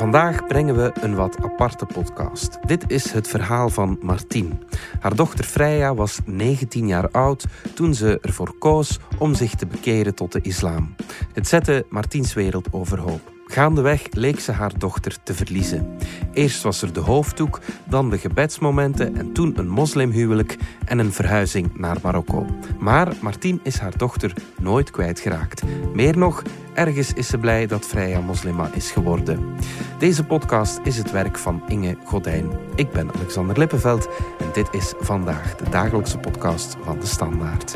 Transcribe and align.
Vandaag 0.00 0.46
brengen 0.46 0.76
we 0.76 0.92
een 1.00 1.14
wat 1.14 1.36
aparte 1.42 1.86
podcast. 1.86 2.58
Dit 2.66 2.84
is 2.90 3.12
het 3.12 3.28
verhaal 3.28 3.68
van 3.68 3.98
Martien. 4.02 4.62
Haar 5.00 5.14
dochter 5.14 5.44
Freya 5.44 5.94
was 5.94 6.18
19 6.24 6.86
jaar 6.86 7.10
oud 7.10 7.46
toen 7.74 7.94
ze 7.94 8.18
ervoor 8.20 8.54
koos 8.58 8.98
om 9.18 9.34
zich 9.34 9.54
te 9.54 9.66
bekeren 9.66 10.14
tot 10.14 10.32
de 10.32 10.40
islam. 10.40 10.94
Het 11.32 11.48
zette 11.48 11.86
Martiens 11.88 12.34
wereld 12.34 12.72
overhoop. 12.72 13.20
Gaandeweg 13.46 14.06
leek 14.10 14.40
ze 14.40 14.52
haar 14.52 14.78
dochter 14.78 15.22
te 15.22 15.34
verliezen. 15.34 15.96
Eerst 16.32 16.62
was 16.62 16.82
er 16.82 16.92
de 16.92 17.00
hoofddoek, 17.00 17.60
dan 17.88 18.10
de 18.10 18.18
gebedsmomenten 18.18 19.16
en 19.16 19.32
toen 19.32 19.58
een 19.58 19.68
moslimhuwelijk 19.68 20.56
en 20.84 20.98
een 20.98 21.12
verhuizing 21.12 21.78
naar 21.78 21.96
Marokko. 22.02 22.46
Maar 22.78 23.12
Martien 23.20 23.60
is 23.62 23.78
haar 23.78 23.96
dochter 23.96 24.32
nooit 24.60 24.90
kwijtgeraakt. 24.90 25.62
Meer 25.94 26.18
nog, 26.18 26.42
ergens 26.86 27.12
is 27.12 27.28
ze 27.28 27.38
blij 27.38 27.66
dat 27.66 27.86
Freya 27.86 28.20
moslima 28.20 28.70
is 28.74 28.90
geworden. 28.90 29.56
Deze 29.98 30.24
podcast 30.24 30.80
is 30.82 30.96
het 30.96 31.10
werk 31.10 31.38
van 31.38 31.62
Inge 31.68 31.96
Godijn. 32.04 32.50
Ik 32.74 32.90
ben 32.90 33.14
Alexander 33.14 33.58
Lippenveld 33.58 34.08
en 34.38 34.46
dit 34.52 34.68
is 34.70 34.92
vandaag 35.00 35.56
de 35.56 35.70
dagelijkse 35.70 36.18
podcast 36.18 36.76
van 36.82 36.98
de 36.98 37.06
Standaard. 37.06 37.74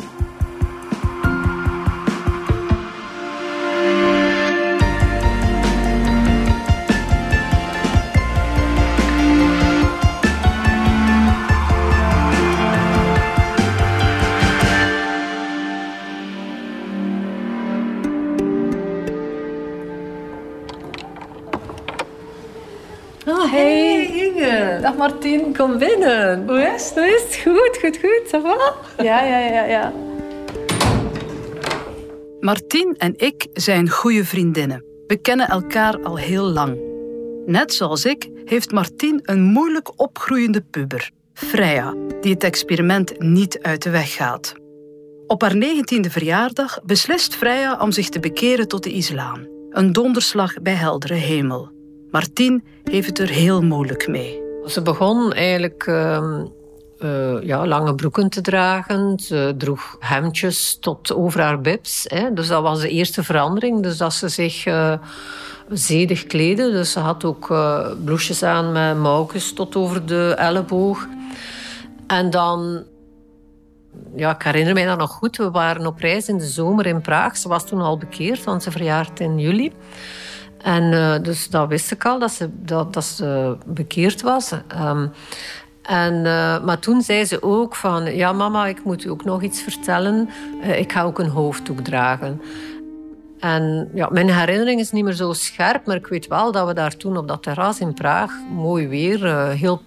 Martien, 25.04 25.56
kom 25.56 25.78
binnen. 25.78 26.48
Hoe 26.48 26.60
is 26.60 26.88
het? 26.88 26.94
Hoe 26.94 27.04
is 27.04 27.22
het? 27.22 27.36
Goed, 27.36 27.78
goed, 27.80 27.98
goed. 27.98 28.22
Ça 28.26 28.42
va? 28.42 28.74
Ja, 29.02 29.24
ja, 29.24 29.38
ja, 29.38 29.64
ja. 29.64 29.92
Martien 32.40 32.94
en 32.98 33.14
ik 33.16 33.46
zijn 33.52 33.90
goede 33.90 34.24
vriendinnen. 34.24 34.84
We 35.06 35.16
kennen 35.16 35.48
elkaar 35.48 36.02
al 36.02 36.16
heel 36.16 36.44
lang. 36.44 36.78
Net 37.46 37.74
zoals 37.74 38.04
ik 38.04 38.30
heeft 38.44 38.72
Martien 38.72 39.20
een 39.22 39.42
moeilijk 39.42 40.00
opgroeiende 40.00 40.60
puber, 40.70 41.10
Freya, 41.32 41.94
die 42.20 42.32
het 42.32 42.44
experiment 42.44 43.18
niet 43.18 43.58
uit 43.62 43.82
de 43.82 43.90
weg 43.90 44.14
gaat. 44.14 44.54
Op 45.26 45.42
haar 45.42 45.56
negentiende 45.56 46.10
verjaardag 46.10 46.80
beslist 46.84 47.34
Freya 47.34 47.78
om 47.80 47.92
zich 47.92 48.08
te 48.08 48.20
bekeren 48.20 48.68
tot 48.68 48.82
de 48.82 48.92
islam. 48.92 49.48
Een 49.70 49.92
donderslag 49.92 50.62
bij 50.62 50.74
heldere 50.74 51.14
hemel. 51.14 51.70
Martien 52.10 52.64
heeft 52.84 53.06
het 53.06 53.18
er 53.18 53.28
heel 53.30 53.62
moeilijk 53.62 54.08
mee. 54.08 54.43
Ze 54.66 54.82
begon 54.82 55.32
eigenlijk 55.32 55.86
ehm, 55.86 56.44
eh, 56.98 57.42
ja, 57.42 57.66
lange 57.66 57.94
broeken 57.94 58.28
te 58.28 58.40
dragen. 58.40 59.18
Ze 59.18 59.54
droeg 59.58 59.96
hemdjes 59.98 60.76
tot 60.80 61.14
over 61.14 61.40
haar 61.40 61.60
bibs. 61.60 62.04
Hè. 62.08 62.32
Dus 62.32 62.48
dat 62.48 62.62
was 62.62 62.80
de 62.80 62.88
eerste 62.88 63.22
verandering. 63.22 63.82
Dus 63.82 63.96
dat 63.96 64.12
ze 64.12 64.28
zich 64.28 64.66
uh, 64.66 64.92
zedig 65.68 66.26
kleedde. 66.26 66.70
Dus 66.70 66.92
ze 66.92 66.98
had 67.00 67.24
ook 67.24 67.50
uh, 67.50 67.86
bloesjes 68.04 68.42
aan 68.42 68.72
met 68.72 68.96
mouwtjes 68.96 69.52
tot 69.52 69.76
over 69.76 70.06
de 70.06 70.34
elleboog. 70.38 71.06
En 72.06 72.30
dan... 72.30 72.84
Ja, 74.16 74.34
ik 74.34 74.42
herinner 74.42 74.74
mij 74.74 74.84
dat 74.84 74.98
nog 74.98 75.10
goed. 75.10 75.36
We 75.36 75.50
waren 75.50 75.86
op 75.86 75.98
reis 75.98 76.28
in 76.28 76.38
de 76.38 76.46
zomer 76.46 76.86
in 76.86 77.00
Praag. 77.00 77.36
Ze 77.36 77.48
was 77.48 77.66
toen 77.66 77.80
al 77.80 77.98
bekeerd, 77.98 78.44
want 78.44 78.62
ze 78.62 78.70
verjaart 78.70 79.20
in 79.20 79.38
juli. 79.38 79.72
En 80.64 80.92
uh, 80.92 81.14
dus 81.22 81.48
dat 81.48 81.68
wist 81.68 81.90
ik 81.90 82.04
al, 82.04 82.18
dat 82.18 82.32
ze, 82.32 82.48
dat, 82.52 82.92
dat 82.92 83.04
ze 83.04 83.56
bekeerd 83.66 84.22
was. 84.22 84.52
Um, 84.80 85.10
en, 85.82 86.14
uh, 86.14 86.64
maar 86.64 86.78
toen 86.78 87.02
zei 87.02 87.24
ze 87.24 87.42
ook 87.42 87.74
van... 87.74 88.16
Ja, 88.16 88.32
mama, 88.32 88.66
ik 88.66 88.84
moet 88.84 89.04
u 89.04 89.10
ook 89.10 89.24
nog 89.24 89.42
iets 89.42 89.62
vertellen. 89.62 90.28
Uh, 90.62 90.78
ik 90.78 90.92
ga 90.92 91.02
ook 91.02 91.18
een 91.18 91.28
hoofddoek 91.28 91.80
dragen. 91.80 92.40
En 93.40 93.90
ja, 93.94 94.08
mijn 94.10 94.30
herinnering 94.30 94.80
is 94.80 94.90
niet 94.90 95.04
meer 95.04 95.12
zo 95.12 95.32
scherp, 95.32 95.86
maar 95.86 95.96
ik 95.96 96.06
weet 96.06 96.26
wel 96.26 96.52
dat 96.52 96.66
we 96.66 96.74
daar 96.74 96.96
toen 96.96 97.16
op 97.16 97.28
dat 97.28 97.42
terras 97.42 97.80
in 97.80 97.94
Praag, 97.94 98.32
mooi 98.50 98.88
weer, 98.88 99.24
uh, 99.24 99.48
heel 99.48 99.82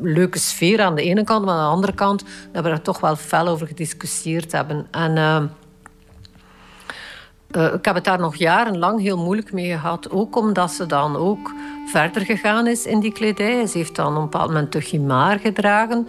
leuke 0.00 0.38
sfeer 0.38 0.80
aan 0.80 0.94
de 0.94 1.02
ene 1.02 1.24
kant, 1.24 1.44
maar 1.44 1.54
aan 1.54 1.68
de 1.68 1.74
andere 1.74 1.94
kant 1.94 2.24
dat 2.52 2.64
we 2.64 2.70
er 2.70 2.82
toch 2.82 3.00
wel 3.00 3.16
fel 3.16 3.48
over 3.48 3.66
gediscussieerd 3.66 4.52
hebben. 4.52 4.86
En 4.90 5.16
uh, 7.56 7.74
ik 7.74 7.84
heb 7.84 7.94
het 7.94 8.04
daar 8.04 8.18
nog 8.18 8.36
jarenlang 8.36 9.00
heel 9.00 9.16
moeilijk 9.18 9.52
mee 9.52 9.70
gehad. 9.70 10.10
Ook 10.10 10.36
omdat 10.36 10.70
ze 10.70 10.86
dan 10.86 11.16
ook 11.16 11.54
verder 11.86 12.24
gegaan 12.24 12.66
is 12.66 12.86
in 12.86 13.00
die 13.00 13.12
kledij. 13.12 13.66
Ze 13.66 13.78
heeft 13.78 13.96
dan 13.96 14.12
op 14.12 14.16
een 14.16 14.22
bepaald 14.22 14.48
moment 14.48 14.72
de 14.72 14.80
chimaar 14.80 15.38
gedragen. 15.38 16.08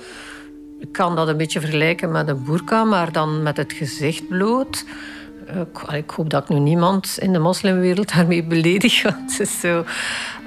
Ik 0.79 0.91
kan 0.91 1.15
dat 1.15 1.27
een 1.27 1.37
beetje 1.37 1.59
vergelijken 1.59 2.11
met 2.11 2.27
een 2.27 2.43
burka, 2.43 2.83
maar 2.83 3.11
dan 3.11 3.43
met 3.43 3.57
het 3.57 3.73
gezicht 3.73 4.27
bloot. 4.27 4.85
Ik, 5.53 5.93
ik, 5.93 6.09
hoop 6.09 6.29
dat 6.29 6.43
ik 6.43 6.49
nu 6.49 6.59
niemand 6.59 7.17
in 7.19 7.33
de 7.33 7.39
moslimwereld 7.39 8.13
daarmee 8.15 8.43
beledig. 8.43 9.01
Want 9.01 9.31
het 9.31 9.39
is 9.39 9.59
zo, 9.59 9.85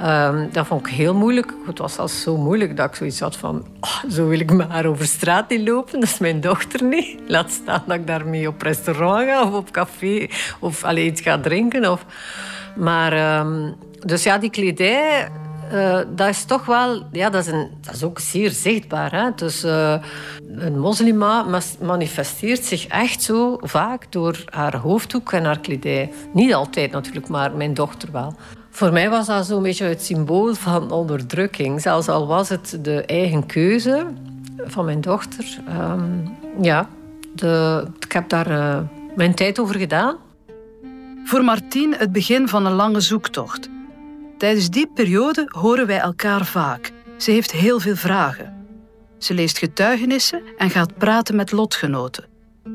um, 0.02 0.48
dat 0.52 0.66
vond 0.66 0.86
ik 0.86 0.92
heel 0.92 1.14
moeilijk. 1.14 1.54
Het 1.66 1.78
was 1.78 1.98
al 1.98 2.08
zo 2.08 2.36
moeilijk 2.36 2.76
dat 2.76 2.88
ik 2.88 2.94
zoiets 2.94 3.20
had 3.20 3.36
van... 3.36 3.66
Oh, 3.80 4.10
zo 4.10 4.28
wil 4.28 4.40
ik 4.40 4.52
maar 4.52 4.86
over 4.86 5.06
straat 5.06 5.48
niet 5.48 5.68
lopen. 5.68 6.00
Dat 6.00 6.08
is 6.08 6.18
mijn 6.18 6.40
dochter 6.40 6.84
niet. 6.84 7.20
Laat 7.26 7.50
staan 7.50 7.82
dat 7.86 7.96
ik 7.96 8.06
daarmee 8.06 8.48
op 8.48 8.62
restaurant 8.62 9.28
ga 9.28 9.46
of 9.46 9.54
op 9.54 9.70
café. 9.70 10.26
Of 10.60 10.84
alleen 10.84 11.06
iets 11.06 11.20
ga 11.20 11.38
drinken. 11.38 11.90
Of... 11.90 12.04
Maar... 12.76 13.38
Um, 13.40 13.74
dus 14.04 14.22
ja, 14.22 14.38
die 14.38 14.50
kledij... 14.50 15.28
Uh, 15.72 15.98
dat 16.14 16.28
is 16.28 16.44
toch 16.44 16.64
wel... 16.66 17.02
Ja, 17.12 17.30
dat 17.30 17.46
is, 17.46 17.52
een, 17.52 17.70
dat 17.80 17.94
is 17.94 18.02
ook 18.02 18.18
zeer 18.18 18.50
zichtbaar. 18.50 19.12
Hè? 19.12 19.30
Dus 19.36 19.64
uh, 19.64 19.94
een 20.56 20.78
moslima 20.78 21.46
manifesteert 21.80 22.64
zich 22.64 22.86
echt 22.86 23.22
zo 23.22 23.58
vaak 23.60 24.12
door 24.12 24.44
haar 24.50 24.76
hoofddoek 24.76 25.32
en 25.32 25.44
haar 25.44 25.60
kledij. 25.60 26.12
Niet 26.32 26.54
altijd 26.54 26.90
natuurlijk, 26.90 27.28
maar 27.28 27.52
mijn 27.52 27.74
dochter 27.74 28.08
wel. 28.12 28.34
Voor 28.70 28.92
mij 28.92 29.10
was 29.10 29.26
dat 29.26 29.46
zo'n 29.46 29.62
beetje 29.62 29.84
het 29.84 30.02
symbool 30.02 30.54
van 30.54 30.90
onderdrukking. 30.90 31.80
Zelfs 31.80 32.08
al 32.08 32.26
was 32.26 32.48
het 32.48 32.78
de 32.82 33.04
eigen 33.04 33.46
keuze 33.46 34.06
van 34.56 34.84
mijn 34.84 35.00
dochter. 35.00 35.58
Um, 35.68 36.36
ja, 36.60 36.88
de, 37.34 37.86
ik 38.00 38.12
heb 38.12 38.28
daar 38.28 38.50
uh, 38.50 38.78
mijn 39.16 39.34
tijd 39.34 39.58
over 39.58 39.78
gedaan. 39.78 40.16
Voor 41.24 41.44
Martien 41.44 41.94
het 41.96 42.12
begin 42.12 42.48
van 42.48 42.66
een 42.66 42.72
lange 42.72 43.00
zoektocht. 43.00 43.68
Tijdens 44.42 44.70
die 44.70 44.86
periode 44.94 45.46
horen 45.48 45.86
wij 45.86 45.98
elkaar 45.98 46.44
vaak. 46.44 46.92
Ze 47.16 47.30
heeft 47.30 47.52
heel 47.52 47.80
veel 47.80 47.96
vragen. 47.96 48.66
Ze 49.18 49.34
leest 49.34 49.58
getuigenissen 49.58 50.42
en 50.56 50.70
gaat 50.70 50.98
praten 50.98 51.36
met 51.36 51.52
lotgenoten. 51.52 52.24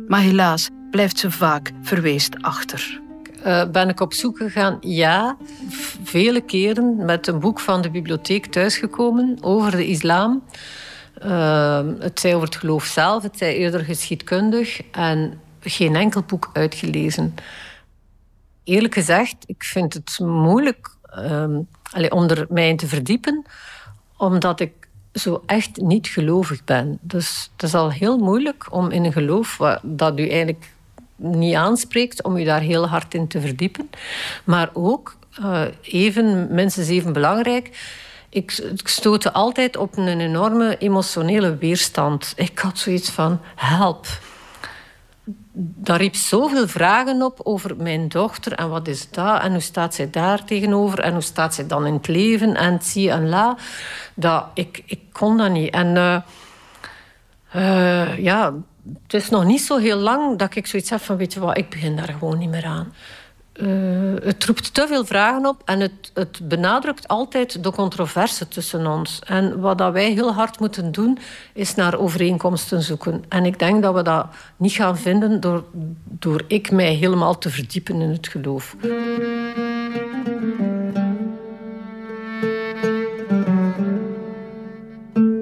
Maar 0.07 0.19
helaas 0.19 0.69
blijft 0.91 1.19
ze 1.19 1.31
vaak 1.31 1.71
verweest 1.81 2.41
achter. 2.41 3.01
Uh, 3.45 3.69
ben 3.71 3.89
ik 3.89 3.99
op 3.99 4.13
zoek 4.13 4.37
gegaan? 4.37 4.77
Ja, 4.81 5.37
vele 6.03 6.41
keren 6.41 7.05
met 7.05 7.27
een 7.27 7.39
boek 7.39 7.59
van 7.59 7.81
de 7.81 7.91
bibliotheek 7.91 8.45
thuisgekomen 8.45 9.37
over 9.41 9.71
de 9.71 9.87
islam. 9.87 10.43
Uh, 11.25 11.81
het 11.99 12.19
zei 12.19 12.33
over 12.35 12.47
het 12.47 12.57
geloof 12.57 12.85
zelf, 12.85 13.23
het 13.23 13.37
zei 13.37 13.55
eerder 13.55 13.79
geschiedkundig 13.79 14.81
en 14.91 15.41
geen 15.59 15.95
enkel 15.95 16.23
boek 16.23 16.49
uitgelezen. 16.53 17.35
Eerlijk 18.63 18.93
gezegd, 18.93 19.35
ik 19.45 19.63
vind 19.63 19.93
het 19.93 20.19
moeilijk 20.19 20.96
um, 21.17 21.67
om 22.09 22.29
er 22.29 22.45
mij 22.49 22.69
in 22.69 22.77
te 22.77 22.87
verdiepen, 22.87 23.45
omdat 24.17 24.59
ik 24.59 24.71
zo 25.13 25.43
echt 25.45 25.77
niet 25.77 26.07
gelovig 26.07 26.63
ben. 26.63 26.97
Dus 27.01 27.49
het 27.53 27.63
is 27.63 27.73
al 27.73 27.91
heel 27.91 28.17
moeilijk 28.17 28.67
om 28.69 28.91
in 28.91 29.05
een 29.05 29.11
geloof 29.11 29.59
dat 29.81 30.19
u 30.19 30.29
eigenlijk 30.29 30.71
niet 31.15 31.55
aanspreekt, 31.55 32.23
om 32.23 32.37
u 32.37 32.43
daar 32.43 32.61
heel 32.61 32.87
hard 32.87 33.13
in 33.13 33.27
te 33.27 33.41
verdiepen. 33.41 33.89
Maar 34.43 34.69
ook, 34.73 35.17
uh, 35.39 35.61
even, 35.81 36.47
minstens 36.51 36.87
even 36.87 37.13
belangrijk, 37.13 37.95
ik, 38.29 38.57
ik 38.57 38.87
stootte 38.87 39.33
altijd 39.33 39.77
op 39.77 39.97
een 39.97 40.19
enorme 40.19 40.77
emotionele 40.77 41.57
weerstand. 41.57 42.33
Ik 42.35 42.59
had 42.59 42.77
zoiets 42.77 43.09
van, 43.09 43.39
help 43.55 44.07
dat 45.59 45.97
riep 45.97 46.15
zoveel 46.15 46.67
vragen 46.67 47.21
op 47.21 47.39
over 47.43 47.75
mijn 47.77 48.07
dochter. 48.07 48.53
En 48.53 48.69
wat 48.69 48.87
is 48.87 49.09
dat? 49.11 49.41
En 49.41 49.51
hoe 49.51 49.61
staat 49.61 49.95
zij 49.95 50.09
daar 50.09 50.45
tegenover? 50.45 50.99
En 50.99 51.13
hoe 51.13 51.21
staat 51.21 51.53
zij 51.53 51.67
dan 51.67 51.85
in 51.85 51.93
het 51.93 52.07
leven? 52.07 52.55
En 52.55 52.79
zie 52.81 53.11
en 53.11 53.29
la. 53.29 53.57
Dat 54.13 54.45
ik, 54.53 54.83
ik 54.85 54.99
kon 55.11 55.37
dat 55.37 55.51
niet. 55.51 55.73
En 55.73 55.95
uh, 55.95 56.17
uh, 57.55 58.17
ja, 58.17 58.53
het 59.03 59.13
is 59.13 59.29
nog 59.29 59.43
niet 59.43 59.61
zo 59.61 59.77
heel 59.77 59.97
lang 59.97 60.37
dat 60.37 60.55
ik 60.55 60.67
zoiets 60.67 60.89
heb 60.89 61.01
van... 61.01 61.17
weet 61.17 61.33
je 61.33 61.39
wat, 61.39 61.57
ik 61.57 61.69
begin 61.69 61.95
daar 61.95 62.07
gewoon 62.07 62.37
niet 62.37 62.49
meer 62.49 62.65
aan. 62.65 62.93
Eh, 63.57 63.67
het 64.23 64.45
roept 64.45 64.73
te 64.73 64.85
veel 64.87 65.05
vragen 65.05 65.45
op 65.45 65.61
en 65.65 65.79
het, 65.79 66.11
het, 66.13 66.39
benadrukt 66.43 67.07
altijd 67.07 67.63
de 67.63 67.71
controverse 67.71 68.47
tussen 68.47 68.87
ons. 68.87 69.21
En 69.25 69.59
wat 69.59 69.77
dat 69.77 69.93
wij 69.93 70.11
heel 70.11 70.33
hard 70.33 70.59
moeten 70.59 70.91
doen, 70.91 71.17
is 71.53 71.75
naar 71.75 71.99
overeenkomsten 71.99 72.81
zoeken. 72.81 73.23
En 73.29 73.45
ik 73.45 73.59
denk 73.59 73.83
dat 73.83 73.93
we 73.93 74.01
dat 74.01 74.27
niet 74.57 74.71
gaan 74.71 74.97
vinden 74.97 75.39
door, 75.39 75.63
door 76.03 76.43
ik 76.47 76.71
mij 76.71 76.93
helemaal 76.93 77.37
te 77.37 77.49
verdiepen 77.49 78.01
in 78.01 78.09
het 78.09 78.27
geloof. 78.27 78.75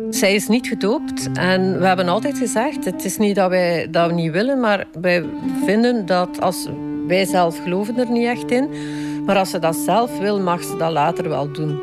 Zij 0.10 0.36
is 0.36 0.48
niet 0.48 0.68
gedoopt 0.68 1.30
en 1.34 1.80
we 1.80 1.86
hebben 1.86 2.08
altijd 2.08 2.38
gezegd, 2.38 2.86
het 2.86 3.06
is 3.06 3.18
niet 3.18 3.36
dat 3.36 3.50
wij 3.50 3.88
dat 3.92 4.08
we 4.08 4.14
niet 4.14 4.32
willen, 4.32 4.60
maar 4.60 4.88
wij 5.02 5.26
vinden 5.66 6.06
dat 6.06 6.42
als 6.42 6.68
wij 7.08 7.26
zelf 7.26 7.64
geloven 7.64 7.98
er 7.98 8.12
niet 8.12 8.28
echt 8.28 8.52
in, 8.52 8.70
maar 9.26 9.38
als 9.38 9.50
ze 9.50 9.60
dat 9.60 9.76
zelf 9.76 10.18
wil, 10.20 10.40
mag 10.40 10.64
ze 10.64 10.78
dat 10.78 10.92
later 10.92 11.30
wel 11.30 11.52
doen. 11.52 11.80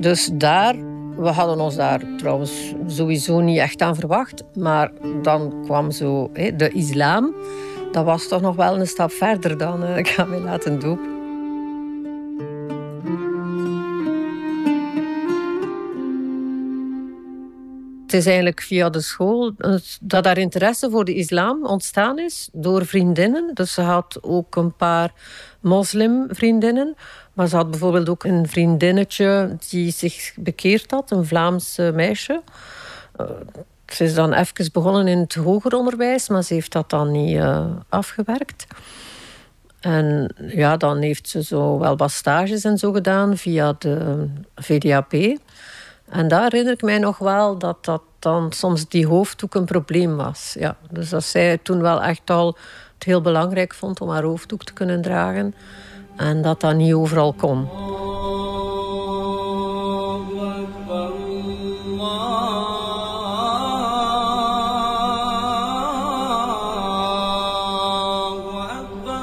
Dus 0.00 0.30
daar, 0.32 0.74
we 1.16 1.28
hadden 1.28 1.60
ons 1.60 1.76
daar 1.76 2.00
trouwens 2.16 2.74
sowieso 2.86 3.40
niet 3.40 3.58
echt 3.58 3.82
aan 3.82 3.94
verwacht, 3.94 4.44
maar 4.54 4.90
dan 5.22 5.54
kwam 5.64 5.90
zo 5.90 6.30
de 6.32 6.70
islam. 6.72 7.34
Dat 7.92 8.04
was 8.04 8.28
toch 8.28 8.40
nog 8.40 8.56
wel 8.56 8.78
een 8.80 8.86
stap 8.86 9.12
verder 9.12 9.58
dan 9.58 9.86
ik 9.96 10.08
ga 10.08 10.24
mij 10.24 10.40
laten 10.40 10.78
dopen. 10.78 11.21
Het 18.12 18.20
is 18.20 18.26
eigenlijk 18.26 18.62
via 18.62 18.90
de 18.90 19.00
school 19.00 19.52
dat 20.00 20.24
daar 20.24 20.38
interesse 20.38 20.90
voor 20.90 21.04
de 21.04 21.14
islam 21.14 21.66
ontstaan 21.66 22.18
is 22.18 22.48
door 22.52 22.86
vriendinnen. 22.86 23.50
Dus 23.54 23.72
ze 23.72 23.80
had 23.80 24.18
ook 24.20 24.56
een 24.56 24.74
paar 24.74 25.12
moslimvriendinnen. 25.60 26.94
Maar 27.32 27.48
ze 27.48 27.56
had 27.56 27.70
bijvoorbeeld 27.70 28.08
ook 28.08 28.24
een 28.24 28.48
vriendinnetje 28.48 29.56
die 29.68 29.92
zich 29.92 30.32
bekeerd 30.36 30.90
had, 30.90 31.10
een 31.10 31.26
Vlaams 31.26 31.76
meisje. 31.76 32.42
Eh, 33.16 33.26
ze 33.86 34.04
is 34.04 34.14
dan 34.14 34.32
even 34.32 34.68
begonnen 34.72 35.08
in 35.08 35.18
het 35.18 35.34
hoger 35.34 35.74
onderwijs, 35.74 36.28
maar 36.28 36.42
ze 36.42 36.54
heeft 36.54 36.72
dat 36.72 36.90
dan 36.90 37.10
niet 37.10 37.36
uh, 37.36 37.66
afgewerkt. 37.88 38.66
En 39.80 40.34
ja, 40.36 40.76
dan 40.76 40.98
heeft 40.98 41.28
ze 41.28 41.42
zo 41.42 41.78
wel 41.78 41.96
wat 41.96 42.10
stages 42.10 42.64
en 42.64 42.78
zo 42.78 42.92
gedaan 42.92 43.36
via 43.36 43.74
de 43.78 44.26
VDAP. 44.54 45.12
En 46.12 46.28
daar 46.28 46.42
herinner 46.42 46.72
ik 46.72 46.82
mij 46.82 46.98
nog 46.98 47.18
wel 47.18 47.58
dat 47.58 47.84
dat 47.84 48.02
dan 48.18 48.52
soms 48.52 48.88
die 48.88 49.06
hoofddoek 49.06 49.54
een 49.54 49.64
probleem 49.64 50.16
was. 50.16 50.56
Ja, 50.58 50.76
dus 50.90 51.08
dat 51.08 51.24
zij 51.24 51.58
toen 51.58 51.80
wel 51.82 52.02
echt 52.02 52.30
al 52.30 52.56
het 52.94 53.04
heel 53.04 53.20
belangrijk 53.20 53.74
vond 53.74 54.00
om 54.00 54.08
haar 54.08 54.22
hoofddoek 54.22 54.64
te 54.64 54.72
kunnen 54.72 55.02
dragen. 55.02 55.54
En 56.16 56.42
dat 56.42 56.60
dat 56.60 56.74
niet 56.74 56.94
overal 56.94 57.32
kon. 57.32 57.68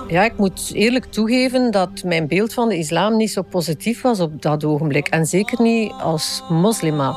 Ja, 0.10 0.24
ik 0.24 0.38
moet 0.38 0.72
eerlijk 0.74 1.06
toegeven 1.06 1.72
dat 1.72 2.04
mijn 2.04 2.28
beeld 2.28 2.54
van 2.54 2.70
de 2.70 2.78
islam 2.78 3.18
niet 3.18 3.32
zo 3.32 3.42
positief 3.42 4.02
was 4.02 4.20
op 4.20 4.42
dat 4.42 4.64
ogenblik. 4.64 5.08
En 5.08 5.26
zeker 5.26 5.62
niet 5.62 5.92
als 5.92 6.44
moslima. 6.50 7.16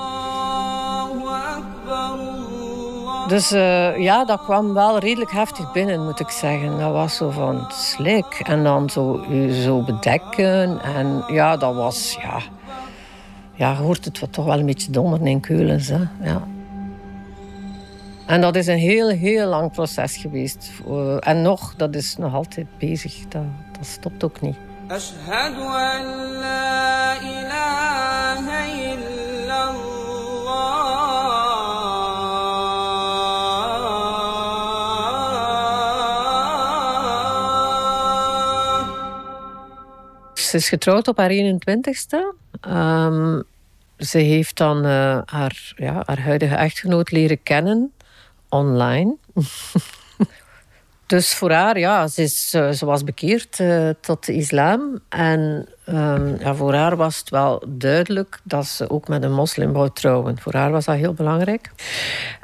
Dus 3.28 3.52
uh, 3.52 3.98
ja, 3.98 4.24
dat 4.24 4.42
kwam 4.44 4.74
wel 4.74 4.98
redelijk 4.98 5.30
heftig 5.30 5.72
binnen, 5.72 6.04
moet 6.04 6.20
ik 6.20 6.28
zeggen. 6.28 6.78
Dat 6.78 6.92
was 6.92 7.16
zo 7.16 7.30
van 7.30 7.66
slik 7.70 8.40
en 8.44 8.64
dan 8.64 8.90
zo, 8.90 9.24
zo 9.62 9.82
bedekken. 9.82 10.80
En 10.80 11.24
ja, 11.26 11.56
dat 11.56 11.74
was, 11.74 12.18
ja... 12.22 12.40
Ja, 13.54 13.74
hoort 13.74 14.04
het 14.04 14.32
toch 14.32 14.44
wel 14.44 14.58
een 14.58 14.66
beetje 14.66 14.90
donder 14.90 15.26
in 15.26 15.40
Keulen, 15.40 15.80
hè. 15.82 16.28
Ja. 16.30 16.42
En 18.26 18.40
dat 18.40 18.56
is 18.56 18.66
een 18.66 18.78
heel, 18.78 19.08
heel 19.08 19.46
lang 19.48 19.72
proces 19.72 20.16
geweest. 20.16 20.70
Eh, 20.86 21.16
en 21.20 21.42
nog, 21.42 21.74
dat 21.76 21.94
is 21.94 22.16
nog 22.16 22.34
altijd 22.34 22.66
bezig. 22.78 23.14
Dat, 23.28 23.42
dat 23.72 23.86
stopt 23.86 24.24
ook 24.24 24.40
niet. 24.40 24.56
Ze 40.34 40.58
is 40.58 40.68
getrouwd 40.68 41.08
op 41.08 41.16
haar 41.16 41.30
21ste. 41.30 42.34
Um, 42.68 43.42
ze 43.98 44.18
heeft 44.18 44.56
dan 44.56 44.86
uh, 44.86 45.18
haar, 45.24 45.72
ja, 45.76 46.02
haar 46.06 46.20
huidige 46.20 46.54
echtgenoot 46.54 47.10
leren 47.10 47.42
kennen 47.42 47.92
online. 48.52 49.16
dus 51.06 51.34
voor 51.34 51.50
haar, 51.50 51.78
ja, 51.78 52.08
ze, 52.08 52.22
is, 52.22 52.48
ze 52.50 52.80
was 52.80 53.04
bekeerd 53.04 53.58
uh, 53.58 53.88
tot 54.00 54.26
de 54.26 54.34
islam. 54.34 54.98
En 55.08 55.68
um, 55.88 56.36
ja, 56.38 56.54
voor 56.54 56.74
haar 56.74 56.96
was 56.96 57.18
het 57.18 57.30
wel 57.30 57.62
duidelijk 57.68 58.40
dat 58.42 58.66
ze 58.66 58.90
ook 58.90 59.08
met 59.08 59.22
een 59.22 59.32
moslim 59.32 59.72
wou 59.72 59.90
trouwen. 59.92 60.38
Voor 60.38 60.54
haar 60.54 60.70
was 60.70 60.84
dat 60.84 60.96
heel 60.96 61.14
belangrijk. 61.14 61.70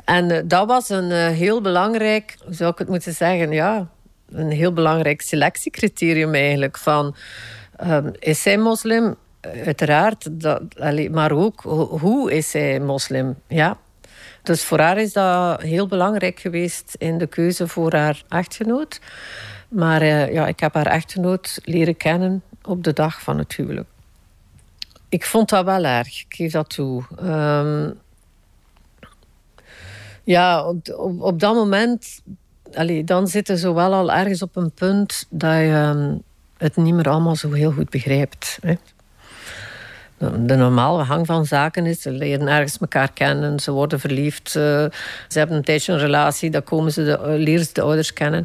En 0.04 0.30
uh, 0.30 0.38
dat 0.44 0.66
was 0.66 0.88
een 0.88 1.10
heel 1.12 1.60
belangrijk, 1.60 2.36
zou 2.48 2.70
ik 2.70 2.78
het 2.78 2.88
moeten 2.88 3.12
zeggen, 3.12 3.52
ja, 3.52 3.88
een 4.30 4.50
heel 4.50 4.72
belangrijk 4.72 5.20
selectiecriterium 5.20 6.34
eigenlijk. 6.34 6.78
Van, 6.78 7.14
um, 7.84 8.12
is 8.18 8.42
zij 8.42 8.58
moslim? 8.58 9.16
Uiteraard, 9.64 10.28
dat, 10.40 10.62
maar 11.10 11.32
ook 11.32 11.60
hoe 12.00 12.32
is 12.32 12.50
zij 12.50 12.80
moslim? 12.80 13.36
Ja, 13.46 13.76
dus 14.48 14.64
voor 14.64 14.78
haar 14.78 14.98
is 14.98 15.12
dat 15.12 15.62
heel 15.62 15.86
belangrijk 15.86 16.40
geweest 16.40 16.94
in 16.98 17.18
de 17.18 17.26
keuze 17.26 17.68
voor 17.68 17.92
haar 17.94 18.22
echtgenoot. 18.28 19.00
Maar 19.68 20.02
uh, 20.02 20.32
ja, 20.32 20.46
ik 20.46 20.60
heb 20.60 20.74
haar 20.74 20.86
echtgenoot 20.86 21.60
leren 21.64 21.96
kennen 21.96 22.42
op 22.62 22.84
de 22.84 22.92
dag 22.92 23.22
van 23.22 23.38
het 23.38 23.54
huwelijk. 23.54 23.88
Ik 25.08 25.24
vond 25.24 25.48
dat 25.48 25.64
wel 25.64 25.84
erg, 25.84 26.20
ik 26.20 26.34
geef 26.34 26.52
dat 26.52 26.70
toe. 26.70 27.04
Um, 27.22 27.98
ja, 30.24 30.68
op, 30.68 30.94
op, 31.18 31.40
dat 31.40 31.54
moment, 31.54 32.22
allee, 32.74 33.04
dan 33.04 33.26
zitten 33.26 33.58
ze 33.58 33.74
wel 33.74 33.94
al 33.94 34.12
ergens 34.12 34.42
op 34.42 34.56
een 34.56 34.70
punt 34.70 35.26
dat 35.30 35.54
je 35.54 35.92
um, 35.96 36.22
het 36.56 36.76
niet 36.76 36.94
meer 36.94 37.08
allemaal 37.08 37.36
zo 37.36 37.52
heel 37.52 37.72
goed 37.72 37.90
begrijpt. 37.90 38.58
Hè 38.60 38.74
de 40.18 40.56
normale 40.56 41.04
gang 41.04 41.26
van 41.26 41.46
zaken 41.46 41.86
is. 41.86 42.02
Ze 42.02 42.10
leren 42.10 42.48
ergens 42.48 42.78
elkaar 42.78 43.12
kennen, 43.12 43.60
ze 43.60 43.70
worden 43.70 44.00
verliefd. 44.00 44.50
Ze, 44.50 44.90
hebben 45.28 45.56
een 45.56 45.62
tijdje 45.62 45.92
een 45.92 45.98
relatie, 45.98 46.50
dan 46.50 46.62
komen 46.62 46.92
ze 46.92 47.04
de, 47.04 47.18
leren 47.38 47.64
ze 47.64 47.72
de 47.72 47.82
ouders 47.82 48.12
kennen. 48.12 48.44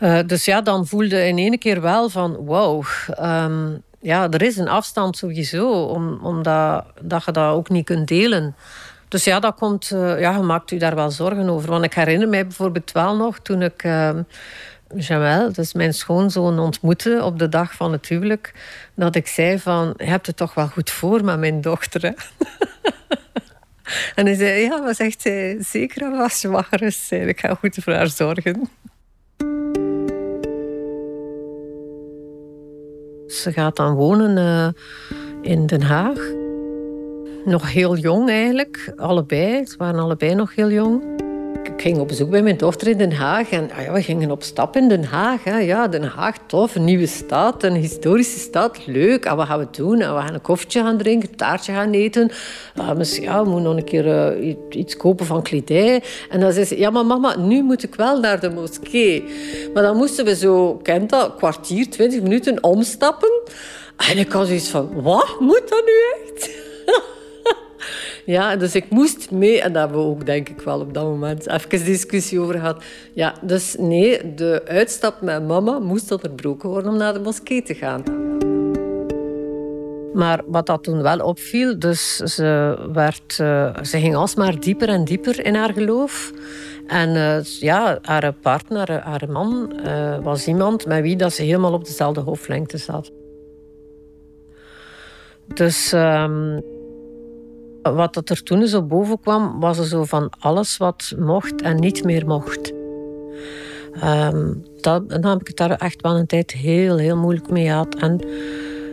Uh, 0.00 0.18
dus 0.26 0.44
ja, 0.44 0.60
dan 0.60 0.86
voelde 0.86 1.26
in 1.26 1.38
één 1.38 1.58
keer 1.58 1.80
wel 1.80 2.08
van... 2.08 2.34
Wow, 2.34 2.84
um, 3.20 3.82
ja, 4.00 4.30
er 4.30 4.42
is 4.42 4.56
een 4.56 4.68
afstand 4.68 5.16
sowieso, 5.16 5.82
om, 5.82 6.18
omdat 6.22 6.84
dat 7.00 7.24
je 7.24 7.32
dat 7.32 7.52
ook 7.52 7.68
niet 7.68 7.84
kunt 7.84 8.08
delen. 8.08 8.54
Dus 9.08 9.24
ja, 9.24 9.40
dat 9.40 9.54
komt, 9.54 9.86
ja, 10.18 10.32
je 10.32 10.42
maakt 10.42 10.70
u 10.70 10.76
daar 10.76 10.94
wel 10.94 11.10
zorgen 11.10 11.48
over. 11.48 11.70
Want 11.70 11.84
ik 11.84 11.94
herinner 11.94 12.28
mij 12.28 12.46
bijvoorbeeld 12.46 12.92
wel 12.92 13.16
nog, 13.16 13.38
toen 13.38 13.62
ik... 13.62 13.84
Uh, 13.84 14.10
Jamel, 14.94 15.52
dus 15.52 15.72
mijn 15.72 15.94
schoonzoon, 15.94 16.58
ontmoette 16.58 17.20
op 17.24 17.38
de 17.38 17.48
dag 17.48 17.74
van 17.74 17.92
het 17.92 18.06
huwelijk. 18.06 18.52
Dat 18.94 19.14
ik 19.14 19.26
zei 19.26 19.58
van, 19.58 19.94
je 19.96 20.04
hebt 20.04 20.26
het 20.26 20.36
toch 20.36 20.54
wel 20.54 20.68
goed 20.68 20.90
voor 20.90 21.24
met 21.24 21.38
mijn 21.38 21.60
dochter. 21.60 22.02
En 24.14 24.26
hij 24.26 24.34
zei, 24.34 24.60
ja, 24.60 24.80
maar 24.80 24.94
zegt 24.94 25.24
hij, 25.24 25.56
zeker 25.60 26.12
als 26.12 26.40
je 26.40 26.48
wakker 26.48 26.82
is. 26.82 27.10
Ik 27.10 27.40
ga 27.40 27.54
goed 27.54 27.78
voor 27.80 27.92
haar 27.92 28.08
zorgen. 28.08 28.68
Ze 33.26 33.52
gaat 33.52 33.76
dan 33.76 33.94
wonen 33.94 34.36
uh, 34.36 34.68
in 35.52 35.66
Den 35.66 35.82
Haag. 35.82 36.18
Nog 37.44 37.72
heel 37.72 37.96
jong 37.96 38.28
eigenlijk, 38.28 38.92
allebei. 38.96 39.66
Ze 39.66 39.76
waren 39.76 40.00
allebei 40.00 40.34
nog 40.34 40.54
heel 40.54 40.70
jong 40.70 41.16
ik 41.66 41.82
ging 41.82 41.98
op 41.98 42.08
bezoek 42.08 42.30
bij 42.30 42.42
mijn 42.42 42.56
dochter 42.56 42.88
in 42.88 42.98
Den 42.98 43.12
Haag. 43.12 43.50
En 43.50 43.70
ah 43.70 43.84
ja, 43.84 43.92
we 43.92 44.02
gingen 44.02 44.30
op 44.30 44.42
stap 44.42 44.76
in 44.76 44.88
Den 44.88 45.04
Haag. 45.04 45.44
Hè. 45.44 45.58
Ja, 45.58 45.88
Den 45.88 46.02
Haag, 46.02 46.36
tof. 46.46 46.74
Een 46.74 46.84
nieuwe 46.84 47.06
stad, 47.06 47.62
een 47.62 47.74
historische 47.74 48.38
stad. 48.38 48.86
Leuk. 48.86 49.24
En 49.24 49.36
wat 49.36 49.46
gaan 49.46 49.58
we 49.58 49.66
doen? 49.70 50.00
En 50.00 50.14
we 50.14 50.20
gaan 50.20 50.34
een 50.34 50.40
koffietje 50.40 50.80
gaan 50.80 50.98
drinken, 50.98 51.28
een 51.28 51.36
taartje 51.36 51.72
gaan 51.72 51.92
eten. 51.92 52.30
Uh, 52.78 52.92
misschien, 52.92 53.22
ja, 53.22 53.42
we 53.42 53.50
moeten 53.50 53.68
nog 53.68 53.76
een 53.76 53.84
keer 53.84 54.36
uh, 54.40 54.56
iets 54.68 54.96
kopen 54.96 55.26
van 55.26 55.42
kledij. 55.42 56.02
En 56.30 56.40
dan 56.40 56.52
zei 56.52 56.64
ze, 56.64 56.78
ja, 56.78 56.90
maar 56.90 57.06
mama, 57.06 57.36
nu 57.36 57.62
moet 57.62 57.82
ik 57.82 57.94
wel 57.94 58.20
naar 58.20 58.40
de 58.40 58.50
moskee. 58.50 59.24
Maar 59.74 59.82
dan 59.82 59.96
moesten 59.96 60.24
we 60.24 60.36
zo, 60.36 60.74
kent 60.82 61.10
dat, 61.10 61.34
kwartier, 61.36 61.90
twintig 61.90 62.22
minuten 62.22 62.62
omstappen. 62.62 63.30
En 64.10 64.18
ik 64.18 64.32
had 64.32 64.46
zoiets 64.46 64.68
van, 64.68 65.02
wat? 65.02 65.36
Moet 65.40 65.68
dat 65.68 65.82
nu 65.84 65.92
echt? 66.24 66.65
Ja, 68.26 68.56
dus 68.56 68.74
ik 68.74 68.90
moest 68.90 69.30
mee. 69.30 69.60
En 69.60 69.72
daar 69.72 69.82
hebben 69.82 70.00
we 70.00 70.06
ook, 70.06 70.26
denk 70.26 70.48
ik 70.48 70.60
wel, 70.60 70.80
op 70.80 70.94
dat 70.94 71.04
moment 71.04 71.48
even 71.48 71.84
discussie 71.84 72.40
over 72.40 72.54
gehad. 72.54 72.84
Ja, 73.12 73.34
dus 73.42 73.76
nee, 73.78 74.34
de 74.34 74.62
uitstap 74.64 75.20
met 75.20 75.46
mama 75.46 75.78
moest 75.78 76.12
onderbroken 76.12 76.68
worden 76.68 76.90
om 76.90 76.96
naar 76.96 77.12
de 77.12 77.20
moskee 77.20 77.62
te 77.62 77.74
gaan. 77.74 78.02
Maar 80.14 80.42
wat 80.46 80.66
dat 80.66 80.82
toen 80.82 81.02
wel 81.02 81.18
opviel, 81.18 81.78
dus 81.78 82.16
ze, 82.16 82.78
werd, 82.92 83.38
uh, 83.40 83.76
ze 83.82 83.98
ging 83.98 84.14
alsmaar 84.14 84.60
dieper 84.60 84.88
en 84.88 85.04
dieper 85.04 85.44
in 85.44 85.54
haar 85.54 85.72
geloof. 85.72 86.32
En 86.86 87.14
uh, 87.14 87.44
ja, 87.44 87.98
haar 88.02 88.32
partner, 88.32 89.00
haar 89.00 89.24
man, 89.28 89.72
was 90.22 90.46
iemand 90.46 90.86
met 90.86 91.02
wie 91.02 91.16
dat 91.16 91.32
ze 91.32 91.42
helemaal 91.42 91.72
op 91.72 91.84
dezelfde 91.84 92.20
hoofdlengte 92.20 92.78
zat. 92.78 93.12
Dus... 95.54 95.92
Um, 95.92 96.74
Wat 97.94 98.14
dat 98.14 98.28
er 98.28 98.42
toen 98.42 98.66
zo 98.66 98.82
boven 98.82 99.20
kwam, 99.20 99.60
was 99.60 99.78
er 99.78 99.86
zo 99.86 100.04
van 100.04 100.30
alles 100.38 100.76
wat 100.76 101.14
mocht 101.18 101.62
en 101.62 101.80
niet 101.80 102.04
meer 102.04 102.26
mocht. 102.26 102.72
Um, 104.04 104.64
dat, 104.80 105.08
dan 105.08 105.24
heb 105.24 105.40
ik 105.40 105.46
het 105.46 105.56
daar 105.56 105.70
echt 105.70 106.02
wel 106.02 106.16
een 106.16 106.26
tijd 106.26 106.52
heel, 106.52 106.96
heel 106.96 107.16
moeilijk 107.16 107.50
mee 107.50 107.64
gehad. 107.64 107.94
En 107.94 108.20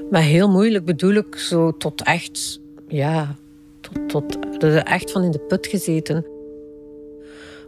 met 0.10 0.22
heel 0.22 0.50
moeilijk 0.50 0.86
bedoel 0.86 1.14
ik 1.14 1.36
zo 1.36 1.78
tot 1.78 2.04
echt, 2.04 2.60
ja, 2.88 3.36
tot, 4.08 4.38
tot 4.60 4.64
echt 4.84 5.12
van 5.12 5.24
in 5.24 5.32
de 5.32 5.40
put 5.40 5.68
gezeten. 5.68 6.26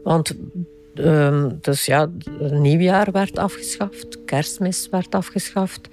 Want 0.04 0.34
um, 0.94 1.58
dus 1.62 1.86
ja, 1.86 2.10
nieuwjaar 2.40 3.12
werd 3.12 3.38
afgeschaft, 3.38 4.26
kerstmis 4.26 4.88
werd 4.92 5.16
afgeschaft, 5.16 5.88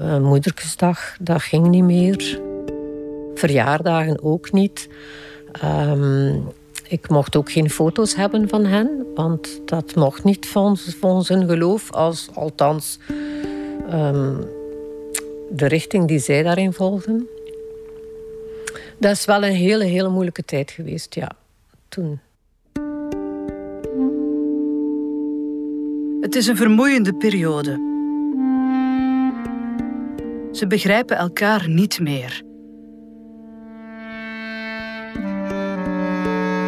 uh, 0.00 0.18
moedersdag, 0.18 1.16
dat 1.20 1.42
ging 1.42 1.68
niet 1.68 1.84
meer. 1.84 2.48
Verjaardagen 3.40 4.22
ook 4.22 4.52
niet. 4.52 4.88
Um, 5.64 6.48
ik 6.88 7.08
mocht 7.08 7.36
ook 7.36 7.52
geen 7.52 7.70
foto's 7.70 8.14
hebben 8.14 8.48
van 8.48 8.64
hen, 8.64 9.06
want 9.14 9.60
dat 9.64 9.94
mocht 9.94 10.24
niet 10.24 10.46
volgens 10.46 11.28
hun 11.28 11.48
geloof, 11.48 11.92
als, 11.92 12.28
althans 12.34 12.98
um, 13.92 14.38
de 15.50 15.66
richting 15.66 16.08
die 16.08 16.18
zij 16.18 16.42
daarin 16.42 16.72
volgden. 16.72 17.28
Dat 18.98 19.12
is 19.12 19.24
wel 19.24 19.44
een 19.44 19.52
hele, 19.52 19.84
hele 19.84 20.08
moeilijke 20.08 20.44
tijd 20.44 20.70
geweest, 20.70 21.14
ja, 21.14 21.30
toen. 21.88 22.20
Het 26.20 26.34
is 26.34 26.46
een 26.46 26.56
vermoeiende 26.56 27.14
periode. 27.14 27.70
Ze 30.52 30.66
begrijpen 30.66 31.16
elkaar 31.16 31.68
niet 31.68 32.00
meer. 32.00 32.48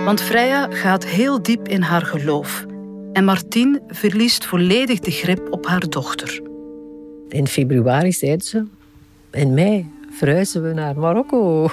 Want 0.04 0.21
Freya 0.21 0.66
gaat 0.71 1.06
heel 1.06 1.42
diep 1.42 1.68
in 1.68 1.82
haar 1.82 2.02
geloof 2.02 2.66
en 3.12 3.25
Martien 3.25 3.80
verliest 3.88 4.44
volledig 4.44 4.99
de 4.99 5.11
grip 5.11 5.47
op 5.50 5.66
haar 5.66 5.88
dochter. 5.88 6.42
In 7.28 7.47
februari 7.47 8.12
zeiden 8.12 8.47
ze, 8.47 8.64
in 9.30 9.54
mei 9.54 9.90
verhuizen 10.11 10.62
we 10.62 10.73
naar 10.73 10.99
Marokko. 10.99 11.71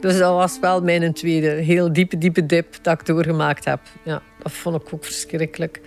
Dus 0.00 0.18
dat 0.18 0.32
was 0.32 0.58
wel 0.60 0.82
mijn 0.82 1.12
tweede 1.12 1.48
heel 1.48 1.92
diepe, 1.92 2.18
diepe 2.18 2.46
dip 2.46 2.78
dat 2.82 3.00
ik 3.00 3.06
doorgemaakt 3.06 3.64
heb. 3.64 3.80
Ja, 4.02 4.22
dat 4.42 4.52
vond 4.52 4.82
ik 4.82 4.94
ook 4.94 5.04
verschrikkelijk. 5.04 5.80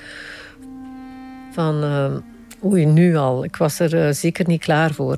Van, 1.52 1.84
uh, 1.84 2.16
oei, 2.64 2.86
nu 2.86 3.16
al. 3.16 3.44
Ik 3.44 3.56
was 3.56 3.80
er 3.80 4.08
uh, 4.08 4.14
zeker 4.14 4.48
niet 4.48 4.62
klaar 4.62 4.94
voor. 4.94 5.18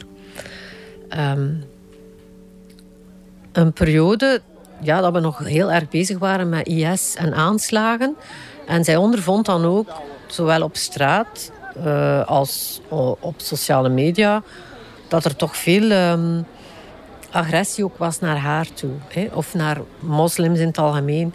Um, 1.17 1.63
een 3.51 3.73
periode 3.73 4.41
ja, 4.80 5.01
dat 5.01 5.13
we 5.13 5.20
nog 5.20 5.38
heel 5.38 5.72
erg 5.72 5.89
bezig 5.89 6.18
waren 6.18 6.50
met 6.50 6.68
IS 6.68 7.15
en 7.15 7.34
aanslagen. 7.34 8.15
En 8.68 8.84
zij 8.84 8.96
ondervond 8.96 9.46
dan 9.46 9.65
ook, 9.65 9.89
zowel 10.27 10.63
op 10.63 10.75
straat 10.75 11.51
uh, 11.86 12.25
als 12.27 12.82
op 13.20 13.34
sociale 13.38 13.89
media, 13.89 14.44
dat 15.08 15.25
er 15.25 15.36
toch 15.36 15.58
veel 15.58 15.92
um, 15.92 16.46
agressie 17.32 17.84
ook 17.84 17.98
was 17.98 18.20
naar 18.20 18.38
haar 18.38 18.74
toe. 18.74 18.92
Hè? 19.08 19.27
Of 19.34 19.53
naar 19.53 19.77
moslims 20.00 20.60
in 20.60 20.68
het 20.68 20.77
algemeen. 20.77 21.34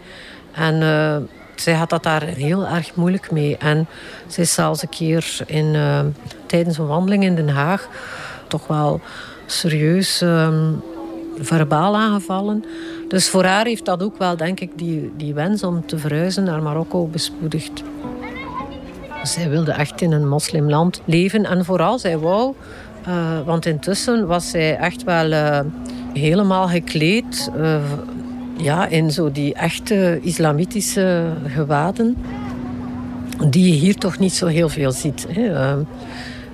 En 0.51 0.81
uh, 0.81 1.17
zij 1.55 1.73
had 1.73 1.89
dat 1.89 2.03
daar 2.03 2.23
heel 2.23 2.67
erg 2.67 2.95
moeilijk 2.95 3.31
mee. 3.31 3.57
En 3.57 3.87
ze 4.27 4.41
is 4.41 4.53
zelfs 4.53 4.81
een 4.81 4.89
keer 4.89 5.37
in, 5.45 5.65
uh, 5.65 5.99
tijdens 6.45 6.77
een 6.77 6.87
wandeling 6.87 7.23
in 7.23 7.35
Den 7.35 7.49
Haag 7.49 7.87
toch 8.47 8.67
wel 8.67 9.01
serieus 9.45 10.21
um, 10.21 10.83
verbaal 11.39 11.95
aangevallen. 11.95 12.63
Dus 13.07 13.29
voor 13.29 13.43
haar 13.43 13.65
heeft 13.65 13.85
dat 13.85 14.03
ook 14.03 14.17
wel, 14.17 14.37
denk 14.37 14.59
ik, 14.59 14.71
die, 14.75 15.11
die 15.17 15.33
wens 15.33 15.63
om 15.63 15.85
te 15.85 15.97
verhuizen 15.97 16.43
naar 16.43 16.61
Marokko 16.61 17.05
bespoedigd. 17.05 17.83
Zij 19.23 19.49
wilde 19.49 19.71
echt 19.71 20.01
in 20.01 20.11
een 20.11 20.27
moslimland 20.27 21.01
leven. 21.05 21.45
En 21.45 21.65
vooral, 21.65 21.99
zij 21.99 22.17
wou... 22.17 22.53
Uh, 23.07 23.15
want 23.45 23.65
intussen 23.65 24.27
was 24.27 24.49
zij 24.49 24.77
echt 24.77 25.03
wel 25.03 25.31
uh, 25.31 25.59
helemaal 26.13 26.67
gekleed... 26.67 27.51
Uh, 27.57 27.75
ja, 28.61 28.87
in 28.87 29.11
zo 29.11 29.31
die 29.31 29.53
echte 29.53 30.19
islamitische 30.21 31.23
gewaden. 31.47 32.17
Die 33.49 33.73
je 33.73 33.79
hier 33.79 33.95
toch 33.95 34.19
niet 34.19 34.33
zo 34.33 34.45
heel 34.45 34.69
veel 34.69 34.91
ziet. 34.91 35.27
Hè. 35.29 35.77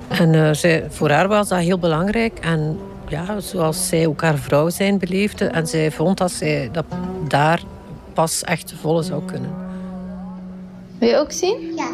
En 0.08 0.56
zij, 0.56 0.86
voor 0.90 1.10
haar 1.10 1.28
was 1.28 1.48
dat 1.48 1.60
heel 1.60 1.80
belangrijk. 1.80 2.40
En 2.40 2.78
ja, 3.08 3.40
zoals 3.40 3.88
zij 3.88 4.08
ook 4.08 4.22
haar 4.22 4.38
vrouw 4.38 4.70
zijn 4.70 4.98
beleefde. 4.98 5.46
En 5.46 5.68
zij 5.68 5.92
vond 5.92 6.18
dat 6.18 6.32
zij 6.32 6.70
dat 6.72 6.86
daar 7.28 7.62
pas 8.14 8.44
echt 8.44 8.74
volle 8.82 9.04
zou 9.04 9.26
kunnen. 9.26 9.50
Wil 11.00 11.10
je 11.10 11.18
ook 11.18 11.32
zien? 11.32 11.74
Ja. 11.76 11.90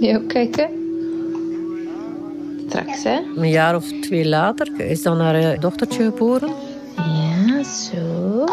Wil 0.00 0.08
je 0.08 0.16
ook 0.16 0.28
kijken? 0.28 0.68
Straks, 2.68 3.02
hè? 3.02 3.20
Een 3.36 3.48
jaar 3.48 3.76
of 3.76 3.84
twee 4.00 4.28
later 4.28 4.80
is 4.80 5.02
dan 5.02 5.20
haar 5.20 5.34
eh, 5.34 5.60
dochtertje 5.60 6.04
geboren. 6.04 6.50
Ja, 6.96 7.62
zo. 7.62 8.44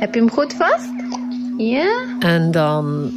Heb 0.00 0.14
je 0.14 0.20
hem 0.20 0.30
goed 0.30 0.54
vast? 0.54 0.90
Ja. 1.56 2.16
En 2.18 2.50
dan 2.50 3.12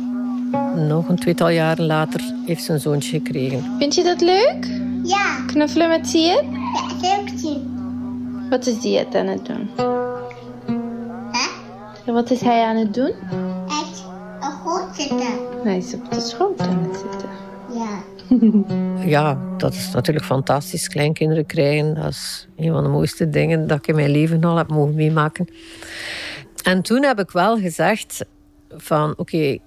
nog 0.87 1.09
een 1.09 1.19
tweetal 1.19 1.49
jaren 1.49 1.85
later 1.85 2.21
heeft 2.45 2.63
ze 2.63 2.73
een 2.73 2.79
zoontje 2.79 3.09
gekregen. 3.09 3.75
Vind 3.79 3.95
je 3.95 4.03
dat 4.03 4.21
leuk? 4.21 4.76
Ja. 5.07 5.43
Knuffelen 5.45 5.89
met 5.89 6.07
Ziet? 6.07 6.21
Ja, 6.21 6.85
leuk 7.01 7.29
zien. 7.35 7.75
Wat 8.49 8.65
is 8.65 8.81
Ziet 8.81 9.15
aan 9.15 9.27
het 9.27 9.45
doen? 9.45 9.69
Hè? 11.31 12.13
Wat 12.13 12.31
is 12.31 12.41
hij 12.41 12.63
aan 12.63 12.75
het 12.75 12.93
doen? 12.93 13.13
Echt 13.67 14.03
een 14.39 14.51
goed 14.51 14.95
zitten. 14.95 15.27
Hij 15.63 15.77
is 15.77 15.93
op 15.93 16.11
de 16.11 16.19
schoot 16.19 16.59
aan 16.59 16.89
het 16.89 16.97
zitten. 16.97 17.29
Ja. 17.73 18.03
ja, 19.15 19.39
dat 19.57 19.73
is 19.73 19.91
natuurlijk 19.91 20.25
fantastisch. 20.25 20.87
Kleinkinderen 20.87 21.45
krijgen, 21.45 21.93
dat 21.93 22.09
is 22.09 22.47
een 22.55 22.71
van 22.71 22.83
de 22.83 22.89
mooiste 22.89 23.29
dingen 23.29 23.67
dat 23.67 23.77
ik 23.77 23.87
in 23.87 23.95
mijn 23.95 24.09
leven 24.09 24.43
al 24.43 24.57
heb 24.57 24.69
mogen 24.69 24.95
meemaken. 24.95 25.47
En 26.63 26.81
toen 26.81 27.03
heb 27.03 27.19
ik 27.19 27.31
wel 27.31 27.57
gezegd 27.57 28.25
van 28.69 29.13
oké, 29.17 29.57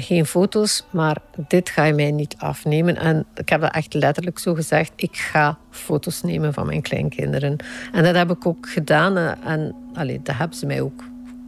geen 0.00 0.26
foto's, 0.26 0.84
maar 0.90 1.16
dit 1.48 1.70
ga 1.70 1.84
je 1.84 1.92
mij 1.92 2.10
niet 2.10 2.34
afnemen. 2.38 2.96
En 2.96 3.26
ik 3.34 3.48
heb 3.48 3.60
dat 3.60 3.74
echt 3.74 3.94
letterlijk 3.94 4.38
zo 4.38 4.54
gezegd. 4.54 4.92
Ik 4.96 5.16
ga 5.16 5.58
foto's 5.70 6.22
nemen 6.22 6.52
van 6.52 6.66
mijn 6.66 6.82
kleinkinderen. 6.82 7.56
En 7.92 8.04
dat 8.04 8.14
heb 8.14 8.30
ik 8.30 8.46
ook 8.46 8.68
gedaan. 8.68 9.16
En 9.44 9.74
allee, 9.94 10.20
dat 10.22 10.36
hebben 10.36 10.56
ze 10.56 10.66
mij 10.66 10.80
ook, 10.80 11.02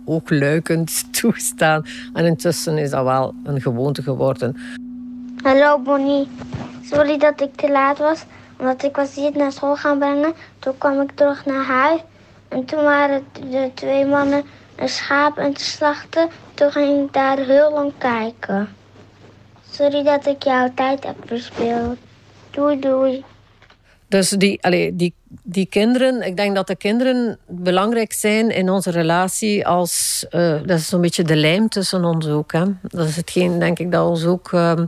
ook 0.05 0.31
luikend 0.31 1.05
toestaan. 1.21 1.87
En 2.13 2.25
intussen 2.25 2.79
is 2.79 2.91
dat 2.91 3.05
wel 3.05 3.35
een 3.45 3.61
gewoonte 3.61 4.03
geworden. 4.03 4.57
Hallo 5.43 5.79
Bonnie. 5.79 6.29
Sorry 6.83 7.19
dat 7.19 7.41
ik 7.41 7.55
te 7.55 7.71
laat 7.71 7.99
was. 7.99 8.25
Omdat 8.59 8.83
ik 8.83 8.97
was 8.97 9.15
hier 9.15 9.31
naar 9.35 9.53
school 9.53 9.77
gaan 9.77 9.99
brengen. 9.99 10.33
Toen 10.59 10.79
kwam 10.79 11.01
ik 11.01 11.11
terug 11.15 11.45
naar 11.45 11.65
huis. 11.65 12.01
En 12.49 12.65
toen 12.65 12.83
waren 12.83 13.25
de 13.51 13.71
twee 13.75 14.07
mannen 14.07 14.45
een 14.77 14.89
schaap 14.89 15.39
en 15.39 15.53
te 15.53 15.65
slachten. 15.65 16.29
Toen 16.57 16.71
ging 16.71 17.07
ik 17.07 17.13
daar 17.13 17.39
heel 17.39 17.73
lang 17.73 17.93
kijken. 17.99 18.69
Sorry 19.71 20.03
dat 20.03 20.27
ik 20.27 20.43
jouw 20.43 20.73
tijd 20.75 21.05
heb 21.05 21.17
verspeeld. 21.27 21.99
Doei, 22.51 22.81
doei. 22.81 23.25
Dus 24.09 24.31
die, 24.31 24.63
allez, 24.63 24.91
die, 24.95 25.15
die 25.43 25.67
kinderen, 25.67 26.23
ik 26.23 26.37
denk 26.37 26.55
dat 26.55 26.67
de 26.67 26.77
kinderen 26.77 27.39
belangrijk 27.47 28.13
zijn 28.13 28.51
in 28.51 28.71
onze 28.71 28.91
relatie 28.91 29.67
als, 29.67 30.27
uh, 30.31 30.61
dat 30.67 30.79
is 30.79 30.89
zo'n 30.89 31.01
beetje 31.01 31.23
de 31.23 31.37
lijm 31.37 31.69
tussen 31.69 32.05
ons 32.05 32.29
ook. 32.29 32.53
Hè. 32.53 32.65
Dat 32.83 33.07
is 33.07 33.17
hetgeen, 33.17 33.59
denk 33.59 33.79
ik, 33.79 33.93
dat 33.93 34.09
ons 34.09 34.25
ook 34.25 34.53
uh, 34.53 34.81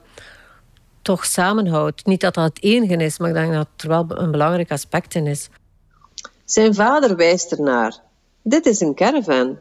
toch 1.02 1.24
samenhoudt. 1.24 2.06
Niet 2.06 2.20
dat 2.20 2.34
dat 2.34 2.44
het 2.44 2.62
enige 2.62 2.96
is, 2.96 3.18
maar 3.18 3.28
ik 3.28 3.34
denk 3.34 3.52
dat 3.52 3.68
het 3.72 3.82
er 3.82 3.88
wel 3.88 4.06
een 4.08 4.30
belangrijk 4.30 4.70
aspect 4.70 5.14
in 5.14 5.26
is. 5.26 5.48
Zijn 6.44 6.74
vader 6.74 7.16
wijst 7.16 7.52
ernaar. 7.52 7.98
Dit 8.42 8.66
is 8.66 8.80
een 8.80 8.94
caravan. 8.94 9.58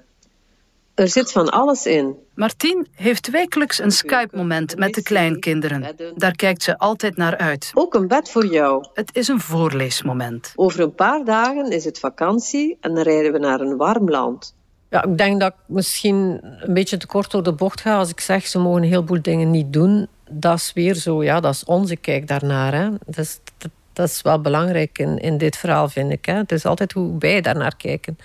Er 0.98 1.08
zit 1.08 1.32
van 1.32 1.50
alles 1.50 1.86
in. 1.86 2.16
Martien 2.36 2.88
heeft 2.96 3.30
wekelijks 3.30 3.80
een 3.80 3.92
Skype-moment 3.92 4.78
met 4.78 4.94
de 4.94 5.04
kleinkinderen. 5.04 5.96
Daar 6.16 6.36
kijkt 6.36 6.64
ze 6.64 6.78
altijd 6.78 7.18
naar 7.18 7.38
uit. 7.38 7.72
Ook 7.74 7.94
een 7.94 8.08
bed 8.08 8.30
voor 8.30 8.46
jou. 8.46 8.86
Het 8.94 9.16
is 9.16 9.28
een 9.28 9.40
voorleesmoment. 9.40 10.54
Over 10.56 10.80
een 10.80 10.96
paar 10.96 11.26
dagen 11.26 11.72
is 11.72 11.86
het 11.86 12.00
vakantie 12.00 12.78
en 12.82 12.94
dan 12.94 13.04
rijden 13.04 13.32
we 13.32 13.40
naar 13.40 13.60
een 13.60 13.78
warm 13.78 14.10
land. 14.10 14.56
Ja, 14.90 15.04
ik 15.04 15.18
denk 15.18 15.40
dat 15.40 15.54
ik 15.54 15.60
misschien 15.66 16.40
een 16.42 16.74
beetje 16.74 16.98
te 16.98 17.08
kort 17.08 17.32
door 17.32 17.44
de 17.44 17.54
bocht 17.54 17.82
ga 17.82 17.98
als 17.98 18.10
ik 18.10 18.20
zeg 18.20 18.48
ze 18.48 18.60
mogen 18.60 18.82
een 18.82 18.90
heleboel 18.90 19.22
dingen 19.22 19.52
niet 19.52 19.74
doen. 19.74 20.08
Dat 20.30 20.58
is 20.58 20.72
weer 20.74 20.96
zo, 20.96 21.24
ja, 21.24 21.40
dat 21.40 21.54
is 21.54 21.64
onze 21.64 21.96
kijk 21.96 22.28
daarnaar. 22.28 22.74
Hè. 22.74 22.90
Dat, 23.06 23.18
is, 23.18 23.40
dat, 23.58 23.72
dat 23.94 24.08
is 24.08 24.22
wel 24.22 24.42
belangrijk 24.42 25.00
in, 25.00 25.18
in 25.18 25.38
dit 25.38 25.58
verhaal, 25.58 25.90
vind 25.90 26.12
ik. 26.12 26.26
Hè. 26.26 26.34
Het 26.34 26.52
is 26.52 26.66
altijd 26.66 26.92
hoe 26.92 27.16
wij 27.20 27.42
daarnaar 27.42 27.76
kijken. 27.76 28.18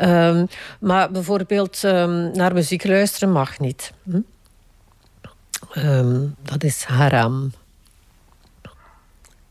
Um, 0.00 0.46
maar 0.80 1.10
bijvoorbeeld 1.10 1.82
um, 1.82 2.30
naar 2.36 2.54
muziek 2.54 2.84
luisteren 2.84 3.32
mag 3.32 3.58
niet. 3.58 3.92
Hm? 4.02 4.20
Um, 5.76 6.34
dat 6.42 6.64
is 6.64 6.84
haram. 6.84 7.52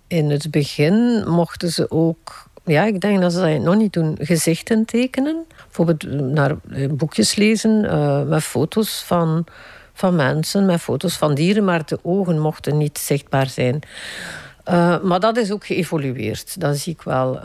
In 0.08 0.30
het 0.30 0.52
begin 0.52 1.24
mochten 1.28 1.72
ze 1.72 1.92
ook 1.92 2.48
ja, 2.66 2.84
ik 2.84 3.02
denk 3.02 3.22
dat 3.22 3.34
ze 3.34 3.40
dat 3.40 3.62
nog 3.62 3.76
niet 3.76 3.94
doen. 3.94 4.18
Gezichten 4.20 4.86
tekenen. 4.86 5.46
Bijvoorbeeld 5.64 6.04
naar 6.34 6.56
eh, 6.70 6.90
boekjes 6.90 7.36
lezen 7.36 7.84
uh, 7.84 8.24
met 8.24 8.44
foto's 8.44 9.04
van, 9.04 9.46
van 9.94 10.16
mensen, 10.16 10.66
met 10.66 10.82
foto's 10.82 11.18
van 11.18 11.36
dieren, 11.36 11.64
maar 11.64 11.86
de 11.86 12.00
ogen 12.02 12.40
mochten 12.40 12.78
niet 12.78 12.98
zichtbaar 12.98 13.48
zijn. 13.48 13.80
Uh, 14.70 15.02
maar 15.02 15.20
dat 15.20 15.38
is 15.38 15.52
ook 15.52 15.66
geëvolueerd. 15.66 16.60
Dat 16.60 16.78
zie 16.78 16.94
ik 16.94 17.02
wel. 17.02 17.40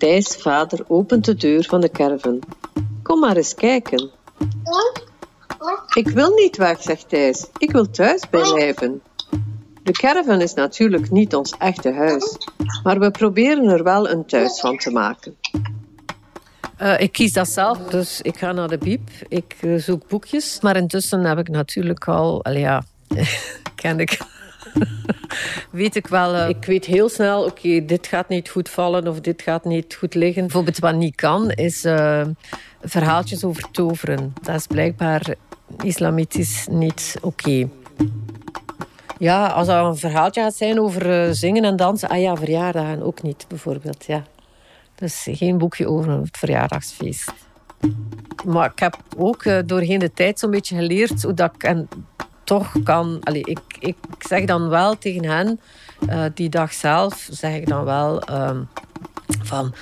Thijs' 0.00 0.36
vader 0.36 0.84
opent 0.88 1.24
de 1.24 1.34
deur 1.34 1.64
van 1.64 1.80
de 1.80 1.90
caravan. 1.90 2.38
Kom 3.02 3.20
maar 3.20 3.36
eens 3.36 3.54
kijken. 3.54 4.10
Ik 5.94 6.08
wil 6.08 6.30
niet 6.34 6.56
weg, 6.56 6.82
zegt 6.82 7.08
Thijs. 7.08 7.46
Ik 7.58 7.72
wil 7.72 7.90
thuis 7.90 8.22
blijven. 8.30 9.02
De 9.82 9.92
caravan 9.92 10.40
is 10.40 10.54
natuurlijk 10.54 11.10
niet 11.10 11.34
ons 11.34 11.54
echte 11.58 11.92
huis, 11.92 12.36
maar 12.82 12.98
we 12.98 13.10
proberen 13.10 13.64
er 13.64 13.82
wel 13.82 14.10
een 14.10 14.26
thuis 14.26 14.60
van 14.60 14.76
te 14.76 14.90
maken. 14.90 15.36
Uh, 16.82 17.00
ik 17.00 17.12
kies 17.12 17.32
dat 17.32 17.48
zelf, 17.48 17.78
dus 17.78 18.20
ik 18.20 18.36
ga 18.36 18.52
naar 18.52 18.68
de 18.68 18.78
biep. 18.78 19.08
Ik 19.28 19.56
uh, 19.60 19.80
zoek 19.80 20.08
boekjes. 20.08 20.60
Maar 20.60 20.76
intussen 20.76 21.24
heb 21.24 21.38
ik 21.38 21.48
natuurlijk 21.48 22.08
al... 22.08 22.44
Allee, 22.44 22.60
ja, 22.60 22.82
ken 23.74 24.00
ik... 24.00 24.18
weet 25.70 25.96
ik 25.96 26.06
wel, 26.06 26.34
uh, 26.34 26.48
ik 26.48 26.64
weet 26.64 26.84
heel 26.84 27.08
snel, 27.08 27.44
oké, 27.44 27.84
dit 27.84 28.06
gaat 28.06 28.28
niet 28.28 28.48
goed 28.48 28.68
vallen 28.68 29.08
of 29.08 29.20
dit 29.20 29.42
gaat 29.42 29.64
niet 29.64 29.94
goed 29.94 30.14
liggen. 30.14 30.42
Bijvoorbeeld 30.42 30.78
wat 30.78 30.94
niet 30.94 31.14
kan, 31.14 31.50
is 31.50 31.80
verhaaltjes 32.82 33.44
over 33.44 33.70
toveren. 33.70 34.34
Dat 34.42 34.54
is 34.54 34.66
blijkbaar 34.66 35.34
islamitisch 35.82 36.66
niet 36.70 37.16
oké. 37.20 37.68
Ja, 39.18 39.46
als 39.46 39.66
dat 39.66 39.86
een 39.86 39.96
verhaaltje 39.96 40.42
gaat 40.42 40.54
zijn 40.54 40.80
over 40.80 41.26
uh, 41.26 41.32
zingen 41.32 41.64
en 41.64 41.76
dansen. 41.76 42.08
Ah 42.08 42.20
ja, 42.20 42.36
verjaardagen 42.36 43.02
ook 43.02 43.22
niet, 43.22 43.44
bijvoorbeeld. 43.48 44.04
Ja. 44.04 44.22
Dus 44.94 45.26
geen 45.30 45.58
boekje 45.58 45.88
over 45.88 46.10
het 46.10 46.38
verjaardagsfeest. 46.38 47.32
Maar 48.44 48.70
ik 48.70 48.78
heb 48.78 48.96
ook 49.16 49.68
doorheen 49.68 49.98
de 49.98 50.12
tijd 50.12 50.38
zo'n 50.38 50.50
beetje 50.50 50.76
geleerd 50.76 51.22
hoe 51.22 51.34
dat 51.34 51.54
ik 51.54 51.62
en 51.62 51.88
toch 52.50 52.72
kan. 52.84 53.18
Allee, 53.22 53.42
ik, 53.44 53.60
ik 53.78 53.96
zeg 54.18 54.44
dan 54.44 54.68
wel 54.68 54.98
tegen 54.98 55.24
hen, 55.24 55.60
uh, 56.08 56.24
die 56.34 56.48
dag 56.48 56.72
zelf, 56.72 57.28
zeg 57.30 57.54
ik 57.54 57.68
dan 57.68 57.84
wel 57.84 58.22
um, 58.30 58.68
van. 59.42 59.74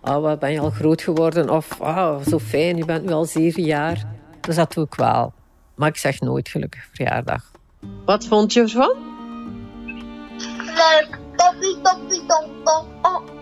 Oh, 0.00 0.20
wat 0.20 0.38
ben 0.38 0.52
je 0.52 0.60
al 0.60 0.70
groot 0.70 1.02
geworden? 1.02 1.50
Of 1.50 1.80
oh, 1.80 2.16
zo 2.26 2.38
fijn, 2.38 2.76
je 2.76 2.84
bent 2.84 3.04
nu 3.04 3.12
al 3.12 3.24
zeven 3.24 3.62
jaar. 3.62 4.04
Dus 4.40 4.56
dat 4.56 4.72
doe 4.72 4.84
ik 4.84 4.94
wel. 4.94 5.32
Maar 5.74 5.88
ik 5.88 5.96
zeg 5.96 6.20
nooit 6.20 6.48
gelukkig 6.48 6.88
verjaardag. 6.92 7.50
Wat 8.04 8.24
vond 8.26 8.52
je 8.52 8.60
ervan? 8.60 8.94
Leuk. 10.58 11.18
Oh, 11.38 12.84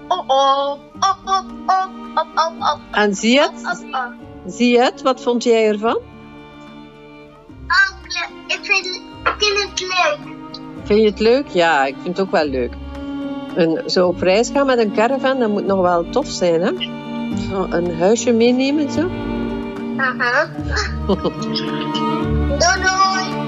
oh, 0.08 0.28
oh. 0.28 0.78
Oh, 0.98 1.18
oh, 1.24 1.44
oh. 1.66 1.88
Oh, 2.14 2.26
oh, 2.34 2.60
oh. 2.60 2.80
En 2.90 3.14
zie 3.14 3.32
je 3.32 3.40
het? 3.40 3.84
Zie 4.46 4.70
je 4.70 4.80
het? 4.80 5.02
Wat 5.02 5.22
vond 5.22 5.42
jij 5.42 5.68
ervan? 5.68 6.15
Ik 8.06 8.58
vind, 8.62 8.86
ik 9.22 9.34
vind 9.38 9.62
het 9.62 9.80
leuk. 9.80 10.18
Vind 10.84 11.00
je 11.00 11.06
het 11.06 11.20
leuk? 11.20 11.48
Ja, 11.48 11.86
ik 11.86 11.94
vind 12.02 12.16
het 12.16 12.26
ook 12.26 12.32
wel 12.32 12.44
leuk. 12.44 12.72
En 13.56 13.90
zo 13.90 14.06
op 14.08 14.20
reis 14.20 14.50
gaan 14.50 14.66
met 14.66 14.78
een 14.78 14.92
caravan, 14.92 15.38
dat 15.38 15.48
moet 15.48 15.66
nog 15.66 15.80
wel 15.80 16.10
tof 16.10 16.26
zijn, 16.26 16.60
hè? 16.60 16.72
Zo 17.50 17.66
een 17.70 17.98
huisje 17.98 18.32
meenemen, 18.32 18.90
zo. 18.90 19.10
Aha. 19.96 20.48
doei, 21.06 22.82
doei. 22.82 23.44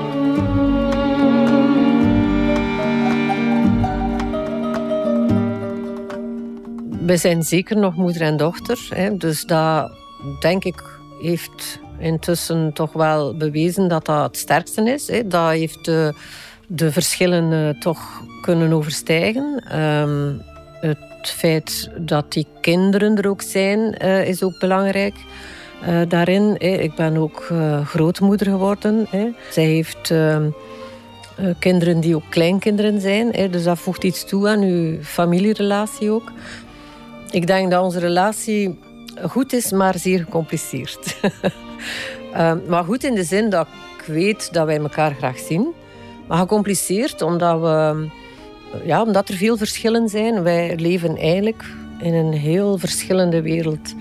We 7.00 7.16
zijn 7.16 7.42
zeker 7.42 7.76
nog 7.76 7.94
moeder 7.94 8.22
en 8.22 8.36
dochter. 8.36 8.86
Hè. 8.88 9.16
Dus 9.16 9.44
dat, 9.44 9.90
denk 10.40 10.64
ik, 10.64 10.97
heeft 11.20 11.80
intussen 11.98 12.72
toch 12.72 12.92
wel 12.92 13.36
bewezen 13.36 13.88
dat 13.88 14.06
dat 14.06 14.22
het 14.26 14.36
sterkste 14.36 14.82
is. 14.90 15.08
Hè. 15.08 15.26
Dat 15.26 15.50
heeft 15.50 15.84
de, 15.84 16.92
verschillen 16.92 17.76
toch 17.80 18.22
kunnen 18.42 18.72
overstijgen. 18.72 19.78
Um, 19.80 20.42
het 20.80 20.98
feit 21.22 21.90
dat 21.96 22.32
die 22.32 22.46
kinderen 22.60 23.16
er 23.16 23.28
ook 23.28 23.42
zijn, 23.42 24.04
uh, 24.04 24.28
is 24.28 24.42
ook 24.42 24.58
belangrijk. 24.58 25.14
Uh, 25.88 26.00
daarin, 26.08 26.58
ik 26.58 26.94
ben 26.94 27.16
ook 27.16 27.52
grootmoeder 27.84 28.46
geworden. 28.46 29.06
Zij 29.50 29.64
heeft 29.64 30.10
ehm, 30.10 30.50
kinderen 31.58 32.00
die 32.00 32.14
ook 32.14 32.30
kleinkinderen 32.30 33.00
zijn. 33.00 33.50
Dus 33.50 33.64
dat 33.64 33.78
voegt 33.78 34.04
iets 34.04 34.24
toe 34.24 34.48
aan 34.48 34.62
uw 34.62 35.02
familierelatie 35.02 36.10
ook. 36.10 36.32
Ik 37.30 37.46
denk 37.46 37.70
dat 37.70 37.84
onze 37.84 37.98
relatie 37.98 38.78
goed 39.22 39.52
is, 39.52 39.72
maar 39.72 39.98
zeer 39.98 40.18
gecompliceerd. 40.18 41.16
uh, 42.32 42.52
maar 42.68 42.84
goed 42.84 43.04
in 43.04 43.14
de 43.14 43.24
zin 43.24 43.50
dat 43.50 43.66
ik 43.98 44.04
weet 44.04 44.52
dat 44.52 44.66
wij 44.66 44.78
elkaar 44.78 45.14
graag 45.14 45.38
zien. 45.38 45.74
Maar 46.26 46.38
gecompliceerd 46.38 47.22
omdat, 47.22 47.60
we, 47.60 48.08
ja, 48.84 49.02
omdat 49.02 49.28
er 49.28 49.34
veel 49.34 49.56
verschillen 49.56 50.08
zijn. 50.08 50.42
Wij 50.42 50.76
leven 50.76 51.16
eigenlijk 51.16 51.64
in 52.00 52.14
een 52.14 52.32
heel 52.32 52.78
verschillende 52.78 53.42
wereld. 53.42 53.94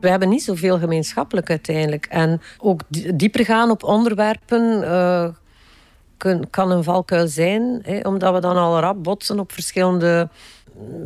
We 0.00 0.08
hebben 0.08 0.28
niet 0.28 0.42
zoveel 0.42 0.78
gemeenschappelijk 0.78 1.50
uiteindelijk. 1.50 2.06
En 2.06 2.40
ook 2.58 2.80
dieper 3.14 3.44
gaan 3.44 3.70
op 3.70 3.82
onderwerpen 3.82 4.82
uh, 4.82 5.28
kan 6.50 6.70
een 6.70 6.84
valkuil 6.84 7.28
zijn. 7.28 7.80
Hè, 7.82 8.00
omdat 8.00 8.34
we 8.34 8.40
dan 8.40 8.56
al 8.56 8.80
rap 8.80 9.02
botsen 9.02 9.38
op 9.38 9.52
verschillende 9.52 10.28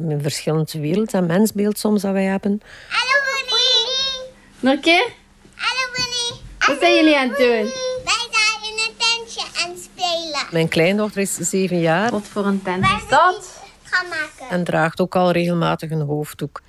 een 0.08 0.22
verschillend 0.22 0.72
wereld 0.72 1.14
en 1.14 1.26
mensbeeld 1.26 1.78
soms 1.78 2.02
dat 2.02 2.12
wij 2.12 2.24
hebben. 2.24 2.60
Hallo 2.88 3.24
Winnie. 3.24 4.34
Nog 4.60 4.74
een 4.74 4.80
keer? 4.80 5.08
Hallo 5.54 5.92
Winnie. 5.92 6.42
Wat 6.58 6.76
zijn 6.80 6.94
jullie 6.94 7.18
aan 7.18 7.28
het 7.28 7.38
doen? 7.38 7.70
Wij 8.04 8.26
zijn 8.30 8.72
in 8.72 8.78
een 8.88 8.94
tentje 8.96 9.40
aan 9.62 9.70
het 9.70 9.82
spelen. 9.82 10.46
Mijn 10.50 10.68
kleindochter 10.68 11.20
is 11.20 11.34
zeven 11.34 11.80
jaar. 11.80 12.10
Wat 12.10 12.26
voor 12.26 12.46
een 12.46 12.62
tent 12.62 12.84
is 12.84 13.08
dat? 13.08 13.62
Gaan 13.82 14.08
maken. 14.08 14.48
En 14.50 14.64
draagt 14.64 15.00
ook 15.00 15.16
al 15.16 15.30
regelmatig 15.30 15.90
een 15.90 16.00
hoofddoek. 16.00 16.62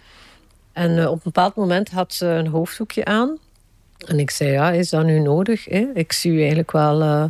En 0.74 0.92
uh, 0.92 1.08
op 1.08 1.14
een 1.14 1.22
bepaald 1.24 1.56
moment 1.56 1.90
had 1.90 2.14
ze 2.14 2.26
een 2.26 2.48
hoofddoekje 2.48 3.06
aan. 3.06 3.38
En 3.98 4.20
ik 4.20 4.32
zei, 4.32 4.52
ja, 4.52 4.72
is 4.72 4.90
dat 4.90 5.06
nu 5.06 5.20
nodig? 5.20 5.66
Hè? 5.66 5.88
Ik 5.94 6.12
zie 6.12 6.32
u 6.32 6.38
eigenlijk 6.40 6.72
wel 6.72 7.02
uh, 7.02 7.24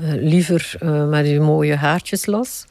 uh, 0.00 0.12
liever 0.22 0.76
met 1.08 1.26
uw 1.26 1.42
mooie 1.42 1.76
haartjes 1.76 2.26
los. 2.26 2.64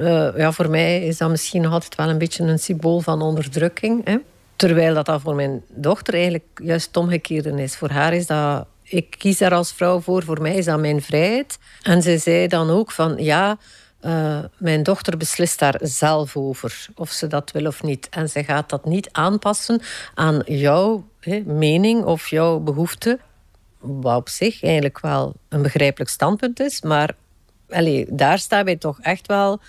Uh, 0.00 0.36
ja, 0.36 0.52
voor 0.52 0.70
mij 0.70 1.06
is 1.06 1.18
dat 1.18 1.30
misschien 1.30 1.62
nog 1.62 1.72
altijd 1.72 1.94
wel 1.94 2.08
een 2.08 2.18
beetje 2.18 2.44
een 2.44 2.58
symbool 2.58 3.00
van 3.00 3.22
onderdrukking. 3.22 4.04
Hè? 4.04 4.16
Terwijl 4.56 4.94
dat, 4.94 5.06
dat 5.06 5.20
voor 5.20 5.34
mijn 5.34 5.62
dochter 5.68 6.14
eigenlijk 6.14 6.44
juist 6.62 6.96
omgekeerde 6.96 7.62
is. 7.62 7.76
Voor 7.76 7.90
haar 7.90 8.14
is 8.14 8.26
dat... 8.26 8.66
Ik 8.82 9.14
kies 9.18 9.38
daar 9.38 9.54
als 9.54 9.72
vrouw 9.72 10.00
voor. 10.00 10.22
Voor 10.22 10.42
mij 10.42 10.54
is 10.54 10.64
dat 10.64 10.78
mijn 10.78 11.02
vrijheid. 11.02 11.58
En 11.82 12.02
ze 12.02 12.18
zei 12.18 12.46
dan 12.46 12.70
ook 12.70 12.90
van... 12.90 13.16
Ja, 13.16 13.58
uh, 14.02 14.38
mijn 14.56 14.82
dochter 14.82 15.16
beslist 15.16 15.58
daar 15.58 15.78
zelf 15.82 16.36
over. 16.36 16.86
Of 16.94 17.10
ze 17.10 17.26
dat 17.26 17.50
wil 17.50 17.66
of 17.66 17.82
niet. 17.82 18.08
En 18.08 18.28
ze 18.28 18.44
gaat 18.44 18.68
dat 18.68 18.84
niet 18.84 19.08
aanpassen 19.12 19.80
aan 20.14 20.42
jouw 20.44 21.08
mening 21.44 22.04
of 22.04 22.28
jouw 22.28 22.58
behoefte. 22.58 23.18
Wat 23.78 24.16
op 24.16 24.28
zich 24.28 24.62
eigenlijk 24.62 25.00
wel 25.00 25.34
een 25.48 25.62
begrijpelijk 25.62 26.10
standpunt 26.10 26.60
is. 26.60 26.82
Maar 26.82 27.14
allee, 27.70 28.06
daar 28.10 28.38
staan 28.38 28.64
wij 28.64 28.76
toch 28.76 29.00
echt 29.00 29.26
wel 29.26 29.60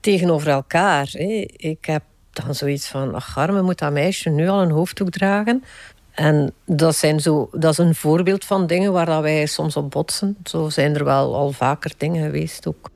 tegenover 0.00 0.48
elkaar. 0.48 1.08
Hè. 1.12 1.44
Ik 1.56 1.84
heb 1.84 2.02
dan 2.30 2.54
zoiets 2.54 2.88
van, 2.88 3.14
ach 3.14 3.38
arme, 3.38 3.62
moet 3.62 3.78
dat 3.78 3.92
meisje 3.92 4.30
nu 4.30 4.48
al 4.48 4.62
een 4.62 4.70
hoofddoek 4.70 5.10
dragen? 5.10 5.64
En 6.12 6.54
dat, 6.64 6.96
zijn 6.96 7.20
zo, 7.20 7.48
dat 7.52 7.72
is 7.72 7.78
een 7.78 7.94
voorbeeld 7.94 8.44
van 8.44 8.66
dingen 8.66 8.92
waar 8.92 9.06
dat 9.06 9.22
wij 9.22 9.46
soms 9.46 9.76
op 9.76 9.90
botsen. 9.90 10.36
Zo 10.44 10.68
zijn 10.68 10.94
er 10.94 11.04
wel 11.04 11.34
al 11.34 11.52
vaker 11.52 11.92
dingen 11.96 12.24
geweest 12.24 12.66
ook. 12.66 12.90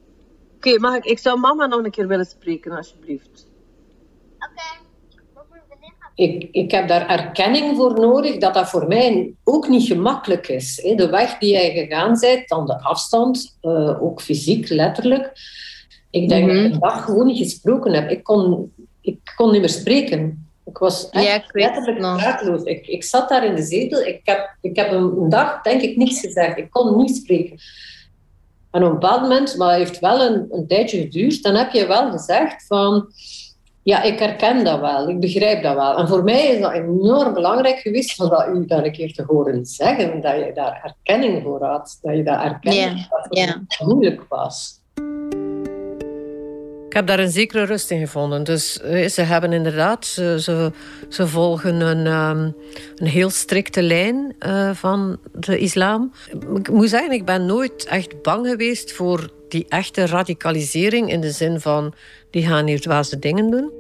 Oké, 0.57 0.69
okay, 0.69 0.77
mag 0.79 0.97
ik? 0.97 1.05
Ik 1.05 1.19
zou 1.19 1.41
mama 1.41 1.67
nog 1.67 1.85
een 1.85 1.91
keer 1.91 2.09
willen 2.09 2.27
spreken, 2.27 2.73
alsjeblieft. 2.73 3.47
Oké. 4.39 4.51
Okay. 4.51 4.86
Ik, 6.17 6.49
ik 6.51 6.71
heb 6.71 6.89
daar 6.89 7.09
erkenning 7.09 7.77
voor 7.77 8.01
nodig 8.01 8.37
dat 8.37 8.55
dat 8.55 8.69
voor 8.69 8.87
mij 8.87 9.33
ook 9.45 9.69
niet 9.69 9.87
gemakkelijk 9.87 10.49
is. 10.49 10.75
De 10.97 11.09
weg 11.11 11.39
die 11.39 11.53
jij 11.53 11.71
gegaan 11.71 12.17
bent, 12.21 12.49
dan 12.49 12.67
de 12.67 12.83
afstand, 12.83 13.59
uh, 13.63 14.03
ook 14.03 14.23
fysiek, 14.23 14.69
letterlijk. 14.69 15.33
Ik 16.11 16.29
denk 16.29 16.45
mm 16.45 16.51
-hmm. 16.51 16.57
dat 16.59 16.67
ik 16.67 16.75
een 16.75 16.81
dag 16.81 17.05
gewoon 17.05 17.27
niet 17.27 17.39
gesproken 17.39 17.93
heb. 17.93 18.11
Ik 18.11 18.25
kon, 18.25 18.73
ik 19.01 19.19
kon 19.37 19.51
niet 19.51 19.61
meer 19.61 19.69
spreken. 19.69 20.49
Ik 20.65 20.79
was 20.79 21.11
echt 21.11 21.25
ja, 21.25 21.35
ik 21.35 21.45
letterlijk 21.53 21.99
praatloos. 21.99 22.63
Ik, 22.63 22.87
ik 22.87 23.05
zat 23.05 23.29
daar 23.29 23.45
in 23.45 23.55
de 23.55 23.63
zetel. 23.63 24.01
Ik 24.01 24.21
heb, 24.25 24.57
ik 24.61 24.77
heb 24.77 24.93
een, 24.93 25.17
een 25.17 25.29
dag, 25.29 25.63
denk 25.63 25.81
ik, 25.81 25.97
niets 25.97 26.21
gezegd. 26.21 26.59
Ik 26.59 26.71
kon 26.71 26.97
niet 26.97 27.17
spreken. 27.17 27.59
En 28.71 28.85
op 28.85 28.89
een 28.89 28.99
bepaald 28.99 29.21
moment, 29.21 29.57
maar 29.57 29.71
het 29.71 29.79
heeft 29.79 29.99
wel 29.99 30.21
een, 30.21 30.47
een 30.51 30.67
tijdje 30.67 31.01
geduurd, 31.01 31.43
dan 31.43 31.55
heb 31.55 31.73
je 31.73 31.87
wel 31.87 32.11
gezegd 32.11 32.67
van... 32.67 33.09
Ja, 33.87 34.03
ik 34.03 34.19
herken 34.19 34.65
dat 34.65 34.81
wel. 34.81 35.09
Ik 35.09 35.21
begrijp 35.21 35.63
dat 35.63 35.75
wel. 35.75 35.99
En 35.99 36.09
voor 36.09 36.25
mij 36.25 36.47
is 36.47 36.61
dat 36.61 36.73
enorm 36.73 37.35
belangrijk 37.35 37.79
geweest 37.79 38.21
om 38.21 38.29
dat 38.29 38.49
u 38.49 38.67
daar 38.67 38.85
een 38.85 38.93
keer 38.93 39.13
te 39.13 39.23
horen 39.27 39.67
zeggen. 39.67 40.21
Dat 40.21 40.37
je 40.37 40.53
daar 40.55 40.81
erkenning 40.85 41.43
voor 41.43 41.65
had. 41.65 41.99
Dat 42.03 42.17
je 42.17 42.23
dat 42.23 42.43
erkende 42.43 42.77
yeah. 42.77 42.97
dat 43.11 43.25
het 43.29 43.39
yeah. 43.39 43.89
moeilijk 43.89 44.23
was. 44.29 44.81
Ik 46.87 46.93
heb 46.93 47.07
daar 47.07 47.19
een 47.19 47.31
zekere 47.31 47.65
rust 47.65 47.91
in 47.91 47.99
gevonden. 47.99 48.45
Dus 48.45 48.81
eh, 48.81 49.09
ze 49.09 49.23
hebben 49.23 49.53
inderdaad, 49.53 50.07
ze, 50.07 50.41
ze, 50.41 50.73
ze 51.09 51.27
volgen 51.27 51.81
een, 51.81 52.07
um, 52.07 52.57
een 52.97 53.07
heel 53.07 53.31
strikte 53.31 53.83
lijn 53.83 54.37
uh, 54.39 54.71
van 54.71 55.19
de 55.33 55.59
islam. 55.59 56.13
Ik 56.57 56.71
moet 56.71 56.89
zeggen, 56.89 57.13
ik 57.13 57.25
ben 57.25 57.47
nooit 57.47 57.85
echt 57.85 58.23
bang 58.23 58.47
geweest 58.47 58.93
voor 58.93 59.31
die 59.49 59.67
echte 59.69 60.07
radicalisering 60.07 61.11
in 61.11 61.21
de 61.21 61.31
zin 61.31 61.61
van 61.61 61.95
die 62.37 62.47
gaan 62.47 62.67
hier 62.67 62.81
dwaze 62.81 63.19
dingen 63.19 63.51
doen. 63.51 63.73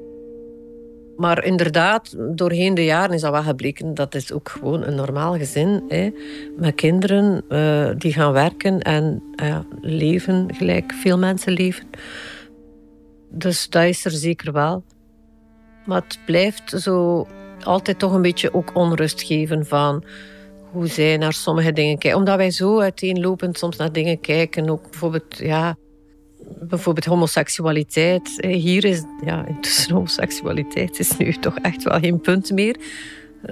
Maar 1.17 1.45
inderdaad, 1.45 2.17
doorheen 2.35 2.75
de 2.75 2.85
jaren 2.85 3.15
is 3.15 3.21
dat 3.21 3.31
wel 3.33 3.43
gebleken. 3.43 3.95
Dat 3.95 4.15
is 4.15 4.33
ook 4.33 4.49
gewoon 4.49 4.83
een 4.83 4.95
normaal 4.95 5.37
gezin. 5.37 5.83
Hè, 5.89 6.11
met 6.57 6.75
kinderen 6.75 7.45
uh, 7.49 7.91
die 7.99 8.13
gaan 8.13 8.33
werken 8.33 8.81
en 8.81 9.23
uh, 9.43 9.59
leven 9.81 10.55
gelijk 10.55 10.93
veel 10.93 11.19
mensen 11.19 11.53
leven. 11.53 11.87
Dus 13.31 13.69
dat 13.69 13.85
is 13.85 14.05
er 14.05 14.11
zeker 14.11 14.53
wel. 14.53 14.85
Maar 15.87 16.03
het 16.03 16.19
blijft 16.27 16.71
zo 16.71 17.27
altijd 17.63 17.99
toch 17.99 18.13
een 18.13 18.23
beetje 18.23 18.55
ook 18.55 18.75
onrust 18.75 19.23
geven 19.23 19.67
van 19.67 20.05
hoe 20.73 20.87
zij 20.87 21.17
naar 21.17 21.33
sommige 21.33 21.73
dingen 21.73 21.99
kijken. 21.99 22.19
Omdat 22.19 22.37
wij 22.37 22.51
zo 22.51 22.81
uiteenlopend 22.81 23.59
soms 23.59 23.77
naar 23.77 23.93
dingen 23.93 24.21
kijken. 24.21 24.71
Ook 24.71 24.83
bijvoorbeeld, 24.91 25.39
ja, 25.39 25.77
bijvoorbeeld 26.61 27.07
homoseksualiteit. 27.07 28.29
Hier 28.41 28.85
is, 28.85 29.03
ja, 29.25 29.47
intussen 29.47 29.95
homoseksualiteit 29.95 30.99
is 30.99 31.17
nu 31.17 31.33
toch 31.33 31.59
echt 31.59 31.83
wel 31.83 31.99
geen 31.99 32.21
punt 32.21 32.51
meer. 32.51 32.77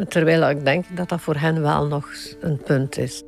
Terwijl 0.09 0.51
ik 0.51 0.65
denk 0.65 0.85
dat 0.97 1.09
dat 1.09 1.21
voor 1.21 1.37
hen 1.37 1.63
wel 1.63 1.87
nog 1.87 2.09
een 2.41 2.63
punt 2.63 2.99
is. 2.99 3.23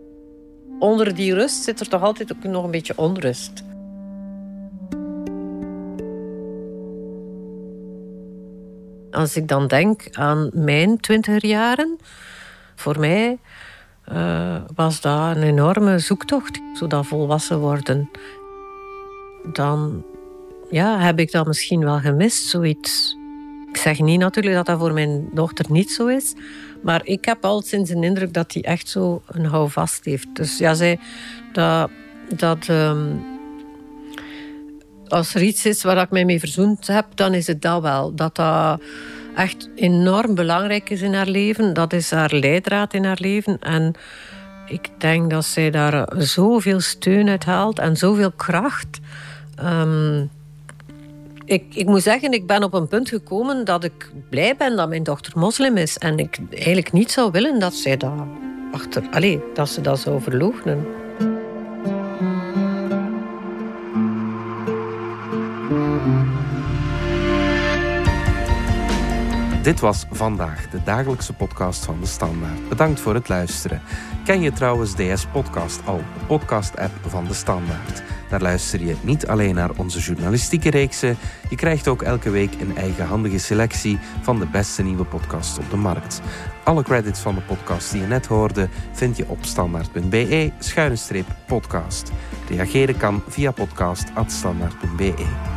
Onder 0.78 1.14
die 1.14 1.34
rust 1.34 1.62
zit 1.62 1.80
er 1.80 1.88
toch 1.88 2.02
altijd 2.02 2.32
ook 2.32 2.42
nog 2.42 2.64
een 2.64 2.70
beetje 2.70 2.96
onrust. 2.96 3.64
Als 9.10 9.36
ik 9.36 9.48
dan 9.48 9.66
denk 9.66 10.08
aan 10.12 10.50
mijn 10.52 11.00
twintiger 11.00 11.46
jaren, 11.46 11.98
voor 12.74 12.98
mij 12.98 13.38
uh, 14.12 14.56
was 14.74 15.00
dat 15.00 15.36
een 15.36 15.42
enorme 15.42 15.98
zoektocht. 15.98 16.60
Zo 16.74 16.86
dat 16.86 17.06
volwassen 17.06 17.58
worden 17.58 18.10
dan 19.52 20.04
ja, 20.70 20.98
heb 20.98 21.18
ik 21.18 21.32
dat 21.32 21.46
misschien 21.46 21.84
wel 21.84 21.98
gemist, 21.98 22.46
zoiets. 22.46 23.16
Ik 23.68 23.76
zeg 23.76 23.98
niet 23.98 24.20
natuurlijk 24.20 24.54
dat 24.54 24.66
dat 24.66 24.78
voor 24.78 24.92
mijn 24.92 25.28
dochter 25.32 25.64
niet 25.68 25.90
zo 25.90 26.06
is, 26.06 26.34
maar 26.82 27.00
ik 27.04 27.24
heb 27.24 27.44
al 27.44 27.62
sinds 27.62 27.90
een 27.90 28.02
indruk 28.02 28.32
dat 28.32 28.52
hij 28.52 28.62
echt 28.62 28.88
zo 28.88 29.22
een 29.26 29.44
houvast 29.44 30.04
heeft. 30.04 30.26
Dus 30.32 30.58
ja, 30.58 30.74
zij, 30.74 30.98
dat, 31.52 31.90
dat 32.36 32.68
um, 32.68 33.24
als 35.08 35.34
er 35.34 35.42
iets 35.42 35.66
is 35.66 35.82
waar 35.82 36.02
ik 36.02 36.10
mij 36.10 36.24
mee 36.24 36.38
verzoend 36.38 36.86
heb, 36.86 37.06
dan 37.14 37.34
is 37.34 37.46
het 37.46 37.62
dat 37.62 37.82
wel. 37.82 38.14
Dat 38.14 38.36
dat 38.36 38.80
echt 39.34 39.68
enorm 39.74 40.34
belangrijk 40.34 40.90
is 40.90 41.02
in 41.02 41.14
haar 41.14 41.26
leven. 41.26 41.74
Dat 41.74 41.92
is 41.92 42.10
haar 42.10 42.32
leidraad 42.32 42.94
in 42.94 43.04
haar 43.04 43.18
leven. 43.20 43.58
En 43.58 43.94
ik 44.66 44.90
denk 44.98 45.30
dat 45.30 45.44
zij 45.44 45.70
daar 45.70 46.08
zoveel 46.16 46.80
steun 46.80 47.28
uit 47.28 47.44
haalt 47.44 47.78
en 47.78 47.96
zoveel 47.96 48.32
kracht. 48.32 48.98
Um, 49.64 50.30
ik, 51.44 51.74
ik 51.74 51.86
moet 51.86 52.02
zeggen, 52.02 52.32
ik 52.32 52.46
ben 52.46 52.62
op 52.62 52.74
een 52.74 52.88
punt 52.88 53.08
gekomen 53.08 53.64
dat 53.64 53.84
ik 53.84 54.10
blij 54.30 54.56
ben 54.56 54.76
dat 54.76 54.88
mijn 54.88 55.02
dochter 55.02 55.32
moslim 55.38 55.76
is. 55.76 55.98
En 55.98 56.18
ik 56.18 56.38
eigenlijk 56.50 56.92
niet 56.92 57.10
zou 57.10 57.30
willen 57.30 57.60
dat 57.60 57.74
zij 57.74 57.96
dat 57.96 58.12
achter... 58.72 59.02
Allez, 59.10 59.38
dat 59.54 59.68
ze 59.68 59.80
dat 59.80 59.98
zou 59.98 60.20
verloochenen. 60.20 60.86
Dit 69.62 69.80
was 69.80 70.06
vandaag 70.10 70.70
de 70.70 70.82
dagelijkse 70.84 71.32
podcast 71.32 71.84
van 71.84 72.00
de 72.00 72.06
Standaard. 72.06 72.68
Bedankt 72.68 73.00
voor 73.00 73.14
het 73.14 73.28
luisteren. 73.28 73.82
Ken 74.24 74.40
je 74.40 74.52
trouwens 74.52 74.94
DS 74.94 75.26
Podcast 75.32 75.80
al, 75.86 75.96
de 75.96 76.24
podcast-app 76.26 76.92
van 77.06 77.24
de 77.24 77.34
Standaard? 77.34 78.02
Daar 78.28 78.42
luister 78.42 78.84
je 78.84 78.94
niet 79.00 79.26
alleen 79.26 79.54
naar 79.54 79.70
onze 79.76 80.00
journalistieke 80.00 80.70
reeksen, 80.70 81.16
je 81.48 81.56
krijgt 81.56 81.88
ook 81.88 82.02
elke 82.02 82.30
week 82.30 82.60
een 82.60 82.76
eigenhandige 82.76 83.38
selectie 83.38 83.98
van 84.22 84.38
de 84.38 84.46
beste 84.46 84.82
nieuwe 84.82 85.04
podcasts 85.04 85.58
op 85.58 85.70
de 85.70 85.76
markt. 85.76 86.20
Alle 86.64 86.82
credits 86.82 87.20
van 87.20 87.34
de 87.34 87.40
podcast 87.40 87.92
die 87.92 88.00
je 88.00 88.06
net 88.06 88.26
hoorde 88.26 88.68
vind 88.92 89.16
je 89.16 89.28
op 89.28 89.38
standaard.be-podcast. 89.40 92.12
Reageren 92.48 92.96
kan 92.96 93.22
via 93.28 93.50
podcast.standaard.be. 93.50 95.55